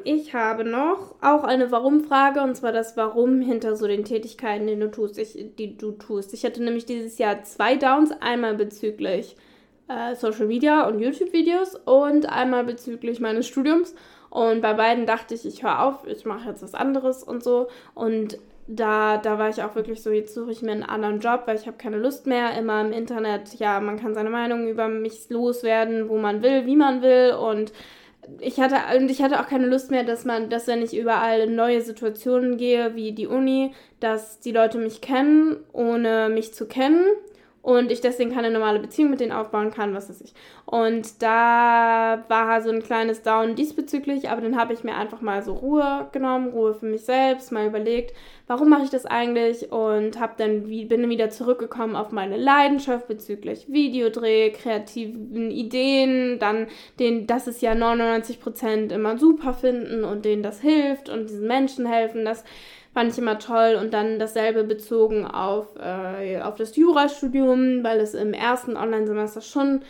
ich 0.05 0.35
habe 0.35 0.63
noch 0.63 1.15
auch 1.23 1.43
eine 1.43 1.71
Warum-Frage 1.71 2.43
und 2.43 2.55
zwar 2.55 2.71
das 2.71 2.95
Warum 2.95 3.41
hinter 3.41 3.77
so 3.77 3.87
den 3.87 4.05
Tätigkeiten, 4.05 4.67
die 4.67 4.79
du 4.79 4.91
tust. 4.91 5.19
Ich, 5.19 5.39
die 5.57 5.79
du 5.79 5.93
tust. 5.93 6.35
Ich 6.35 6.45
hatte 6.45 6.63
nämlich 6.63 6.85
dieses 6.85 7.17
Jahr 7.17 7.45
zwei 7.45 7.77
Downs, 7.77 8.13
einmal 8.21 8.57
bezüglich 8.57 9.37
äh, 9.89 10.15
Social 10.17 10.49
Media 10.49 10.87
und 10.87 11.01
YouTube-Videos 11.01 11.77
und 11.87 12.31
einmal 12.31 12.65
bezüglich 12.65 13.21
meines 13.21 13.49
Studiums. 13.49 13.95
Und 14.29 14.61
bei 14.61 14.75
beiden 14.75 15.07
dachte 15.07 15.35
ich, 15.35 15.47
ich 15.47 15.63
höre 15.63 15.81
auf, 15.83 16.07
ich 16.07 16.27
mache 16.27 16.51
jetzt 16.51 16.63
was 16.63 16.75
anderes 16.75 17.23
und 17.23 17.43
so. 17.43 17.69
Und 17.95 18.37
da, 18.67 19.17
da 19.17 19.39
war 19.39 19.49
ich 19.49 19.63
auch 19.63 19.75
wirklich 19.75 20.03
so, 20.03 20.11
jetzt 20.11 20.35
suche 20.35 20.53
ich 20.53 20.61
mir 20.61 20.73
einen 20.73 20.83
anderen 20.83 21.21
Job, 21.21 21.45
weil 21.47 21.57
ich 21.57 21.67
habe 21.67 21.79
keine 21.79 21.97
Lust 21.97 22.27
mehr. 22.27 22.55
Immer 22.59 22.83
im 22.83 22.93
Internet, 22.93 23.55
ja, 23.55 23.81
man 23.81 23.99
kann 23.99 24.13
seine 24.13 24.29
Meinung 24.29 24.69
über 24.69 24.89
mich 24.89 25.31
loswerden, 25.31 26.11
wo 26.11 26.19
man 26.19 26.43
will, 26.43 26.67
wie 26.67 26.77
man 26.77 27.01
will. 27.01 27.33
Und 27.33 27.73
ich 28.41 28.61
hatte 28.61 28.77
und 28.97 29.11
ich 29.11 29.23
hatte 29.23 29.41
auch 29.41 29.47
keine 29.47 29.67
Lust 29.67 29.91
mehr, 29.91 30.05
dass 30.05 30.25
man, 30.25 30.51
dass 30.51 30.67
wenn 30.67 30.83
ich 30.83 30.97
überall 30.97 31.41
in 31.41 31.55
neue 31.55 31.81
Situationen 31.81 32.57
gehe, 32.57 32.95
wie 32.95 33.13
die 33.13 33.27
Uni, 33.27 33.73
dass 33.99 34.41
die 34.41 34.53
Leute 34.53 34.79
mich 34.79 35.01
kennen, 35.01 35.57
ohne 35.73 36.29
mich 36.29 36.55
zu 36.55 36.67
kennen 36.67 37.05
und 37.63 37.93
ich 37.93 38.01
deswegen 38.01 38.33
keine 38.33 38.51
normale 38.51 38.79
Beziehung 38.79 39.11
mit 39.11 39.21
denen 39.21 39.33
aufbauen 39.33 39.71
kann, 39.71 39.95
was 39.95 40.09
weiß 40.09 40.23
ich. 40.23 40.33
Und 40.65 41.23
da 41.23 42.25
war 42.29 42.63
so 42.63 42.71
ein 42.71 42.83
kleines 42.83 43.23
Down 43.23 43.55
diesbezüglich, 43.55 44.31
aber 44.31 44.41
dann 44.41 44.57
habe 44.57 44.73
ich 44.73 44.83
mir 44.83 44.97
einfach 44.97 45.21
mal 45.21 45.43
so 45.43 45.53
Ruhe 45.53 46.09
genommen, 46.13 46.51
Ruhe 46.53 46.75
für 46.75 46.87
mich 46.87 47.05
selbst, 47.05 47.53
mal 47.53 47.67
überlegt, 47.67 48.15
warum 48.47 48.71
mache 48.71 48.85
ich 48.85 48.91
das 48.91 49.05
eigentlich 49.05 49.71
und 49.73 50.19
habe 50.19 50.35
dann 50.39 50.69
wie, 50.69 50.87
bin 50.87 51.03
dann 51.03 51.11
wieder 51.11 51.29
zurückgekommen 51.29 51.97
auf 51.97 52.13
meine 52.13 52.39
Leidenschaft 52.39 53.09
bezüglich 53.09 53.71
Videodreh, 53.71 54.51
kreativen 54.53 55.51
Ideen, 55.51 56.39
dann 56.39 56.67
den, 56.99 57.27
das 57.27 57.47
ist 57.47 57.61
ja 57.61 57.73
99% 57.73 58.91
immer 58.91 59.19
super 59.19 59.53
finden 59.53 60.05
und 60.05 60.25
denen 60.25 60.43
das 60.43 60.61
hilft 60.61 61.11
und 61.11 61.29
diesen 61.29 61.47
Menschen 61.47 61.85
helfen, 61.85 62.25
das 62.25 62.43
fand 62.93 63.13
ich 63.13 63.19
immer 63.19 63.39
toll. 63.39 63.79
Und 63.81 63.93
dann 63.93 64.19
dasselbe 64.19 64.65
bezogen 64.65 65.27
auf, 65.27 65.67
äh, 65.79 66.41
auf 66.41 66.57
das 66.57 66.77
Jurastudium, 66.77 67.83
weil 67.85 68.01
es 68.01 68.15
im 68.15 68.33
ersten 68.33 68.77
Online-Semester 68.77 69.41
schon 69.41 69.67
ein 69.67 69.83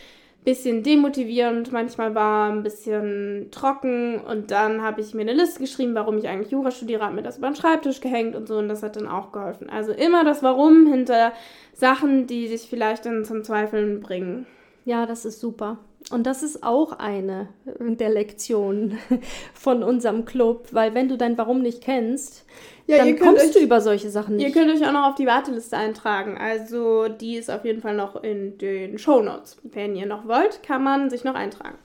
bisschen 0.43 0.83
demotivierend 0.83 1.71
manchmal 1.71 2.15
war, 2.15 2.51
ein 2.51 2.63
bisschen 2.63 3.49
trocken. 3.51 4.19
Und 4.19 4.51
dann 4.51 4.81
habe 4.81 5.01
ich 5.01 5.13
mir 5.13 5.21
eine 5.21 5.33
Liste 5.33 5.59
geschrieben, 5.59 5.95
warum 5.95 6.17
ich 6.17 6.27
eigentlich 6.27 6.51
Jura 6.51 6.71
studiere, 6.71 7.03
habe 7.03 7.15
mir 7.15 7.23
das 7.23 7.37
über 7.37 7.49
den 7.49 7.55
Schreibtisch 7.55 8.01
gehängt 8.01 8.35
und 8.35 8.47
so. 8.47 8.57
Und 8.57 8.69
das 8.69 8.83
hat 8.83 8.95
dann 8.95 9.07
auch 9.07 9.31
geholfen. 9.31 9.69
Also 9.69 9.91
immer 9.91 10.23
das 10.23 10.43
Warum 10.43 10.87
hinter 10.87 11.33
Sachen, 11.73 12.27
die 12.27 12.47
dich 12.47 12.67
vielleicht 12.69 13.05
dann 13.05 13.25
zum 13.25 13.43
Zweifeln 13.43 14.01
bringen. 14.01 14.45
Ja, 14.85 15.05
das 15.05 15.25
ist 15.25 15.39
super. 15.39 15.77
Und 16.09 16.25
das 16.25 16.43
ist 16.43 16.63
auch 16.63 16.93
eine 16.93 17.49
der 17.79 18.09
Lektionen 18.09 18.97
von 19.53 19.83
unserem 19.83 20.25
Club, 20.25 20.69
weil 20.71 20.93
wenn 20.93 21.07
du 21.07 21.17
dein 21.17 21.37
Warum 21.37 21.61
nicht 21.61 21.81
kennst, 21.81 22.45
ja, 22.87 22.97
dann 22.97 23.17
kommst 23.17 23.45
euch, 23.45 23.51
du 23.53 23.59
über 23.59 23.79
solche 23.79 24.09
Sachen 24.09 24.35
nicht. 24.35 24.47
Ihr 24.47 24.53
könnt 24.53 24.71
euch 24.71 24.85
auch 24.85 24.91
noch 24.91 25.09
auf 25.09 25.15
die 25.15 25.27
Warteliste 25.27 25.77
eintragen. 25.77 26.37
Also 26.37 27.07
die 27.07 27.35
ist 27.35 27.49
auf 27.49 27.63
jeden 27.63 27.81
Fall 27.81 27.95
noch 27.95 28.21
in 28.23 28.57
den 28.57 28.97
Show 28.97 29.21
Notes. 29.21 29.57
Wenn 29.63 29.95
ihr 29.95 30.05
noch 30.05 30.27
wollt, 30.27 30.63
kann 30.63 30.83
man 30.83 31.09
sich 31.09 31.23
noch 31.23 31.35
eintragen. 31.35 31.77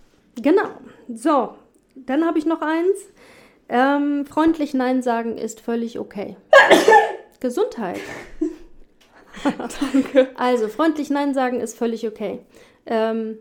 Genau. 0.42 0.68
So, 1.12 1.54
dann 1.94 2.24
habe 2.26 2.38
ich 2.38 2.46
noch 2.46 2.62
eins. 2.62 2.98
Ähm, 3.68 4.26
freundlich 4.26 4.74
Nein 4.74 5.02
sagen 5.02 5.36
ist 5.36 5.60
völlig 5.60 5.98
okay. 5.98 6.36
Gesundheit. 7.40 8.00
Danke. 9.92 10.28
Also, 10.36 10.68
freundlich 10.68 11.10
Nein 11.10 11.34
sagen 11.34 11.60
ist 11.60 11.76
völlig 11.76 12.06
okay. 12.06 12.40
Ähm, 12.86 13.38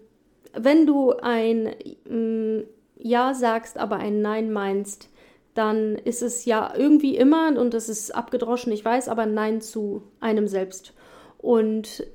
wenn 0.57 0.85
du 0.85 1.11
ein 1.11 1.75
mm, 2.09 2.63
Ja 2.97 3.33
sagst, 3.33 3.77
aber 3.77 3.97
ein 3.97 4.21
Nein 4.21 4.51
meinst, 4.51 5.09
dann 5.53 5.95
ist 5.95 6.21
es 6.21 6.45
ja 6.45 6.73
irgendwie 6.75 7.15
immer, 7.15 7.57
und 7.57 7.73
das 7.73 7.89
ist 7.89 8.13
abgedroschen, 8.13 8.73
ich 8.73 8.83
weiß, 8.83 9.07
aber 9.07 9.25
Nein 9.25 9.61
zu 9.61 10.03
einem 10.19 10.47
selbst. 10.47 10.93
Und 11.37 12.05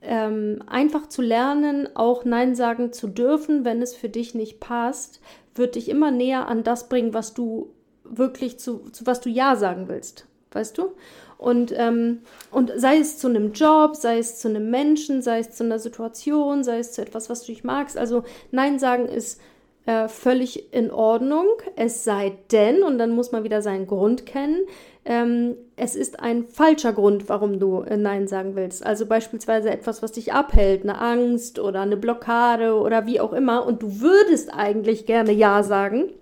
ähm, 0.00 0.62
einfach 0.66 1.08
zu 1.08 1.22
lernen, 1.22 1.88
auch 1.94 2.24
Nein 2.24 2.54
sagen 2.54 2.92
zu 2.92 3.08
dürfen, 3.08 3.64
wenn 3.64 3.82
es 3.82 3.96
für 3.96 4.08
dich 4.08 4.34
nicht 4.34 4.60
passt, 4.60 5.20
wird 5.54 5.74
dich 5.74 5.88
immer 5.88 6.12
näher 6.12 6.46
an 6.46 6.62
das 6.62 6.88
bringen, 6.88 7.14
was 7.14 7.34
du 7.34 7.74
wirklich 8.04 8.58
zu, 8.58 8.90
zu 8.90 9.06
was 9.06 9.20
du 9.20 9.28
Ja 9.28 9.56
sagen 9.56 9.88
willst. 9.88 10.26
Weißt 10.52 10.78
du? 10.78 10.92
Und, 11.36 11.72
ähm, 11.76 12.22
und 12.50 12.72
sei 12.76 12.98
es 12.98 13.18
zu 13.18 13.28
einem 13.28 13.52
Job, 13.52 13.94
sei 13.94 14.18
es 14.18 14.38
zu 14.38 14.48
einem 14.48 14.70
Menschen, 14.70 15.22
sei 15.22 15.38
es 15.38 15.52
zu 15.52 15.64
einer 15.64 15.78
Situation, 15.78 16.64
sei 16.64 16.78
es 16.78 16.92
zu 16.92 17.02
etwas, 17.02 17.30
was 17.30 17.44
du 17.44 17.52
nicht 17.52 17.64
magst. 17.64 17.96
Also 17.96 18.24
Nein 18.50 18.78
sagen 18.78 19.06
ist 19.06 19.40
äh, 19.86 20.08
völlig 20.08 20.72
in 20.74 20.90
Ordnung, 20.90 21.46
es 21.76 22.04
sei 22.04 22.36
denn, 22.50 22.82
und 22.82 22.98
dann 22.98 23.10
muss 23.10 23.32
man 23.32 23.44
wieder 23.44 23.62
seinen 23.62 23.86
Grund 23.86 24.26
kennen, 24.26 24.66
ähm, 25.04 25.56
es 25.76 25.96
ist 25.96 26.20
ein 26.20 26.44
falscher 26.44 26.92
Grund, 26.92 27.30
warum 27.30 27.58
du 27.58 27.80
äh, 27.80 27.96
Nein 27.96 28.28
sagen 28.28 28.56
willst. 28.56 28.84
Also 28.84 29.06
beispielsweise 29.06 29.70
etwas, 29.70 30.02
was 30.02 30.12
dich 30.12 30.34
abhält, 30.34 30.82
eine 30.82 31.00
Angst 31.00 31.58
oder 31.58 31.80
eine 31.80 31.96
Blockade 31.96 32.74
oder 32.74 33.06
wie 33.06 33.18
auch 33.20 33.32
immer, 33.32 33.64
und 33.64 33.82
du 33.82 34.00
würdest 34.00 34.52
eigentlich 34.52 35.06
gerne 35.06 35.32
Ja 35.32 35.62
sagen 35.62 36.12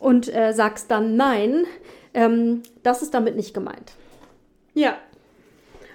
und 0.00 0.34
äh, 0.34 0.52
sagst 0.52 0.90
dann 0.90 1.14
Nein. 1.14 1.66
Ähm, 2.14 2.62
das 2.82 3.02
ist 3.02 3.14
damit 3.14 3.36
nicht 3.36 3.54
gemeint. 3.54 3.92
Ja. 4.74 4.96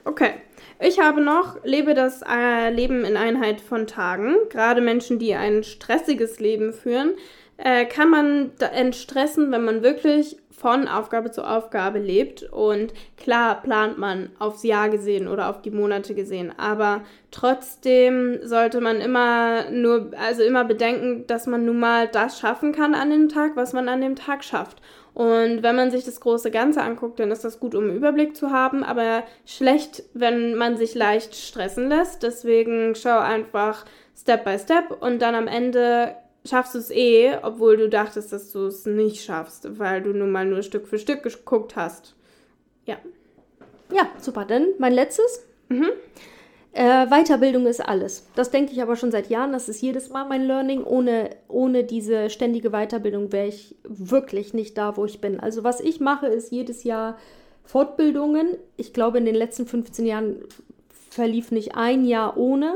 Okay. 0.04 0.34
Ich 0.80 0.99
habe 0.99 1.21
noch, 1.21 1.63
lebe 1.63 1.93
das 1.93 2.21
äh, 2.21 2.69
Leben 2.69 3.06
in 3.06 3.15
Einheit 3.15 3.62
von 3.62 3.88
Tagen. 3.88 4.36
Gerade 4.49 4.82
Menschen, 4.82 5.19
die 5.19 5.34
ein 5.34 5.63
stressiges 5.63 6.39
Leben 6.39 6.73
führen, 6.73 7.13
äh, 7.58 7.86
kann 7.86 8.10
man 8.10 8.51
entstressen, 8.60 9.51
wenn 9.51 9.63
man 9.63 9.84
wirklich 9.84 10.38
von 10.51 10.88
Aufgabe 10.88 11.32
zu 11.32 11.43
Aufgabe 11.43 11.99
lebt. 11.99 12.43
Und 12.43 12.93
klar 13.17 13.62
plant 13.62 13.97
man 13.97 14.30
aufs 14.39 14.63
Jahr 14.63 14.89
gesehen 14.89 15.28
oder 15.28 15.49
auf 15.49 15.62
die 15.62 15.71
Monate 15.71 16.13
gesehen. 16.13 16.54
Aber 16.58 17.04
trotzdem 17.32 18.39
sollte 18.43 18.82
man 18.82 18.99
immer 18.99 19.69
nur, 19.71 20.12
also 20.17 20.43
immer 20.43 20.65
bedenken, 20.65 21.25
dass 21.28 21.47
man 21.47 21.65
nun 21.65 21.80
mal 21.80 22.08
das 22.08 22.39
schaffen 22.39 22.73
kann 22.73 22.95
an 22.95 23.10
dem 23.10 23.30
Tag, 23.30 23.56
was 23.56 23.73
man 23.73 23.88
an 23.88 24.01
dem 24.01 24.15
Tag 24.15 24.43
schafft. 24.43 24.82
Und 25.15 25.63
wenn 25.63 25.78
man 25.78 25.91
sich 25.91 26.04
das 26.04 26.19
große 26.19 26.51
Ganze 26.51 26.82
anguckt, 26.82 27.21
dann 27.21 27.32
ist 27.32 27.45
das 27.45 27.62
gut, 27.62 27.73
um 27.73 27.86
einen 27.86 27.95
Überblick 27.95 28.36
zu 28.36 28.51
haben, 28.51 28.84
aber 28.84 29.23
schlecht, 29.45 30.04
wenn 30.13 30.56
man 30.56 30.75
sich 30.75 30.93
leicht 30.93 31.36
stressen 31.36 31.88
lässt. 31.88 32.21
Deswegen 32.21 32.95
schau 32.95 33.19
einfach 33.19 33.86
Step 34.13 34.43
by 34.43 34.60
Step 34.60 35.01
und 35.01 35.21
dann 35.21 35.34
am 35.34 35.47
Ende 35.47 36.15
schaffst 36.43 36.75
du 36.75 36.80
es 36.80 36.91
eh, 36.91 37.38
obwohl 37.41 37.78
du 37.78 37.88
dachtest, 37.88 38.34
dass 38.34 38.51
du 38.51 38.67
es 38.67 38.86
nicht 38.86 39.23
schaffst, 39.23 39.80
weil 39.80 40.04
du 40.04 40.12
nun 40.12 40.32
mal 40.32 40.45
nur 40.45 40.63
Stück 40.63 40.86
für 40.86 40.99
Stück 40.99 41.23
geguckt 41.23 41.78
hast. 41.78 42.13
Ja. 42.86 42.97
Ja, 43.93 44.10
super. 44.19 44.43
Dann 44.43 44.67
mein 44.80 44.93
letztes. 44.93 45.45
Mhm. 45.69 45.91
Äh, 46.78 47.08
Weiterbildung 47.08 47.68
ist 47.68 47.80
alles. 47.80 48.28
Das 48.36 48.52
denke 48.52 48.74
ich 48.74 48.82
aber 48.82 48.98
schon 48.98 49.10
seit 49.10 49.30
Jahren. 49.30 49.54
Das 49.54 49.70
ist 49.70 49.82
jedes 49.82 50.10
Mal 50.10 50.26
mein 50.26 50.46
Learning. 50.46 50.84
Ohne, 50.84 51.30
ohne 51.48 51.86
diese 51.86 52.30
ständige 52.30 52.72
Weiterbildung 52.72 53.32
wäre 53.32 53.48
ich 53.48 53.78
wirklich 53.86 54.54
nicht 54.54 54.78
da, 54.78 54.98
wo 54.98 55.06
ich 55.06 55.22
bin. 55.22 55.40
Also 55.40 55.64
was 55.64 55.80
ich 55.80 56.02
mache, 56.02 56.28
ist 56.28 56.52
jedes 56.52 56.84
Jahr 56.84 57.16
Fortbildungen. 57.64 58.58
Ich 58.76 58.92
glaube, 58.92 59.20
in 59.20 59.26
den 59.26 59.36
letzten 59.36 59.66
15 59.66 60.06
Jahren 60.06 60.36
verlief 60.90 61.50
nicht 61.52 61.76
ein 61.76 62.04
Jahr 62.04 62.36
ohne. 62.36 62.76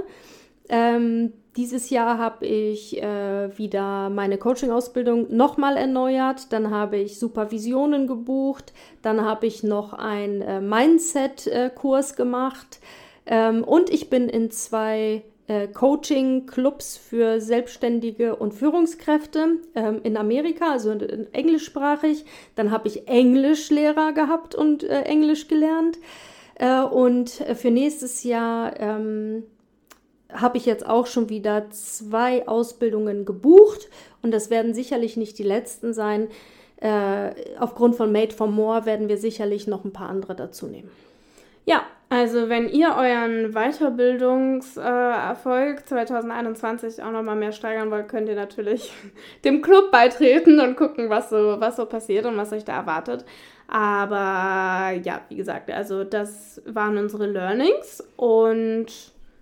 Ähm, 0.69 1.33
dieses 1.57 1.89
Jahr 1.89 2.17
habe 2.17 2.45
ich 2.45 3.03
äh, 3.03 3.57
wieder 3.57 4.09
meine 4.09 4.37
Coaching-Ausbildung 4.37 5.35
nochmal 5.35 5.75
erneuert. 5.75 6.53
Dann 6.53 6.69
habe 6.69 6.95
ich 6.95 7.19
Supervisionen 7.19 8.07
gebucht. 8.07 8.71
Dann 9.01 9.25
habe 9.25 9.45
ich 9.45 9.61
noch 9.61 9.91
einen 9.91 10.41
äh, 10.41 10.61
Mindset-Kurs 10.61 12.15
gemacht. 12.15 12.79
Ähm, 13.29 13.63
und 13.63 13.91
ich 13.91 14.09
bin 14.09 14.27
in 14.27 14.49
zwei 14.49 15.23
äh, 15.47 15.67
Coaching-Clubs 15.67 16.97
für 16.97 17.39
Selbstständige 17.39 18.35
und 18.35 18.53
Führungskräfte 18.53 19.59
ähm, 19.75 20.01
in 20.03 20.17
Amerika, 20.17 20.71
also 20.71 20.91
in, 20.91 21.31
englischsprachig. 21.31 22.25
Dann 22.55 22.71
habe 22.71 22.87
ich 22.87 23.07
Englischlehrer 23.07 24.13
gehabt 24.13 24.55
und 24.55 24.83
äh, 24.83 25.03
Englisch 25.03 25.47
gelernt. 25.47 25.99
Äh, 26.55 26.81
und 26.81 27.29
für 27.29 27.69
nächstes 27.69 28.23
Jahr 28.23 28.79
ähm, 28.79 29.43
habe 30.33 30.57
ich 30.57 30.65
jetzt 30.65 30.85
auch 30.85 31.05
schon 31.05 31.29
wieder 31.29 31.69
zwei 31.69 32.47
Ausbildungen 32.47 33.25
gebucht 33.25 33.89
und 34.23 34.31
das 34.31 34.49
werden 34.49 34.73
sicherlich 34.73 35.17
nicht 35.17 35.37
die 35.37 35.43
letzten 35.43 35.93
sein. 35.93 36.29
Äh, 36.77 37.31
aufgrund 37.59 37.95
von 37.95 38.11
Made 38.11 38.33
for 38.33 38.47
More 38.47 38.85
werden 38.85 39.07
wir 39.07 39.17
sicherlich 39.17 39.67
noch 39.67 39.85
ein 39.85 39.93
paar 39.93 40.09
andere 40.09 40.35
dazu 40.35 40.65
nehmen. 40.67 40.89
Ja, 41.65 41.83
also 42.09 42.49
wenn 42.49 42.67
ihr 42.67 42.95
euren 42.95 43.53
Weiterbildungserfolg 43.53 45.79
äh, 45.79 45.85
2021 45.85 47.03
auch 47.03 47.11
nochmal 47.11 47.35
mehr 47.35 47.51
steigern 47.51 47.91
wollt, 47.91 48.09
könnt 48.09 48.27
ihr 48.27 48.33
natürlich 48.35 48.91
dem 49.45 49.61
Club 49.61 49.91
beitreten 49.91 50.59
und 50.59 50.75
gucken, 50.75 51.11
was 51.11 51.29
so, 51.29 51.57
was 51.59 51.75
so 51.75 51.85
passiert 51.85 52.25
und 52.25 52.35
was 52.35 52.51
euch 52.51 52.65
da 52.65 52.77
erwartet. 52.77 53.25
Aber 53.67 54.91
ja, 55.03 55.21
wie 55.29 55.35
gesagt, 55.35 55.69
also 55.69 56.03
das 56.03 56.63
waren 56.65 56.97
unsere 56.97 57.27
Learnings 57.27 58.03
und 58.17 58.87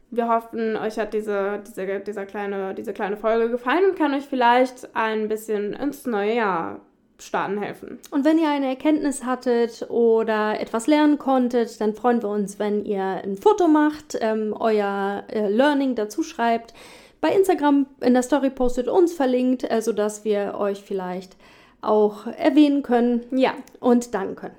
wir 0.10 0.28
hoffen, 0.28 0.76
euch 0.76 1.00
hat 1.00 1.14
diese, 1.14 1.62
diese, 1.66 2.02
dieser 2.02 2.26
kleine, 2.26 2.74
diese 2.74 2.92
kleine 2.92 3.16
Folge 3.16 3.50
gefallen 3.50 3.92
und 3.92 3.98
kann 3.98 4.14
euch 4.14 4.26
vielleicht 4.26 4.94
ein 4.94 5.30
bisschen 5.30 5.72
ins 5.74 6.06
neue 6.06 6.36
Jahr 6.36 6.82
starten 7.20 7.58
helfen. 7.58 8.00
Und 8.12 8.26
wenn 8.26 8.38
ihr 8.38 8.50
eine 8.50 8.68
Erkenntnis 8.68 9.24
hattet 9.24 9.90
oder 9.90 10.60
etwas 10.60 10.88
lernen 10.88 11.18
konntet, 11.18 11.82
dann 11.82 11.94
freuen 11.94 12.22
wir 12.22 12.30
uns, 12.30 12.60
wenn 12.60 12.86
ihr 12.86 13.04
ein 13.04 13.38
Foto 13.38 13.68
macht, 13.68 14.18
ähm, 14.22 14.56
euer 14.58 15.24
äh, 15.28 15.50
Learning 15.50 15.96
dazu 15.96 16.24
schreibt, 16.24 16.74
bei 17.20 17.30
Instagram 17.30 17.88
in 18.02 18.14
der 18.14 18.24
Story 18.24 18.50
postet, 18.50 18.88
uns 18.88 19.14
verlinkt, 19.14 19.70
äh, 19.70 19.82
sodass 19.82 20.24
wir 20.24 20.56
euch 20.56 20.84
vielleicht 20.84 21.36
auch 21.82 22.28
erwähnen 22.28 22.84
können. 22.84 23.22
Ja. 23.32 23.54
Und 23.80 24.14
danken 24.14 24.36
können. 24.36 24.56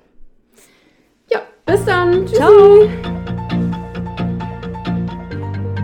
Ja, 1.31 1.41
bis 1.65 1.83
dann. 1.85 2.25
Tschüssi. 2.25 2.35
Ciao. 2.35 2.89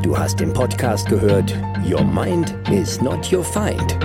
Du 0.01 0.17
hast 0.17 0.39
den 0.39 0.53
Podcast 0.53 1.09
gehört 1.09 1.55
Your 1.85 2.03
Mind 2.03 2.55
is 2.71 3.01
not 3.01 3.31
your 3.31 3.43
find. 3.43 3.97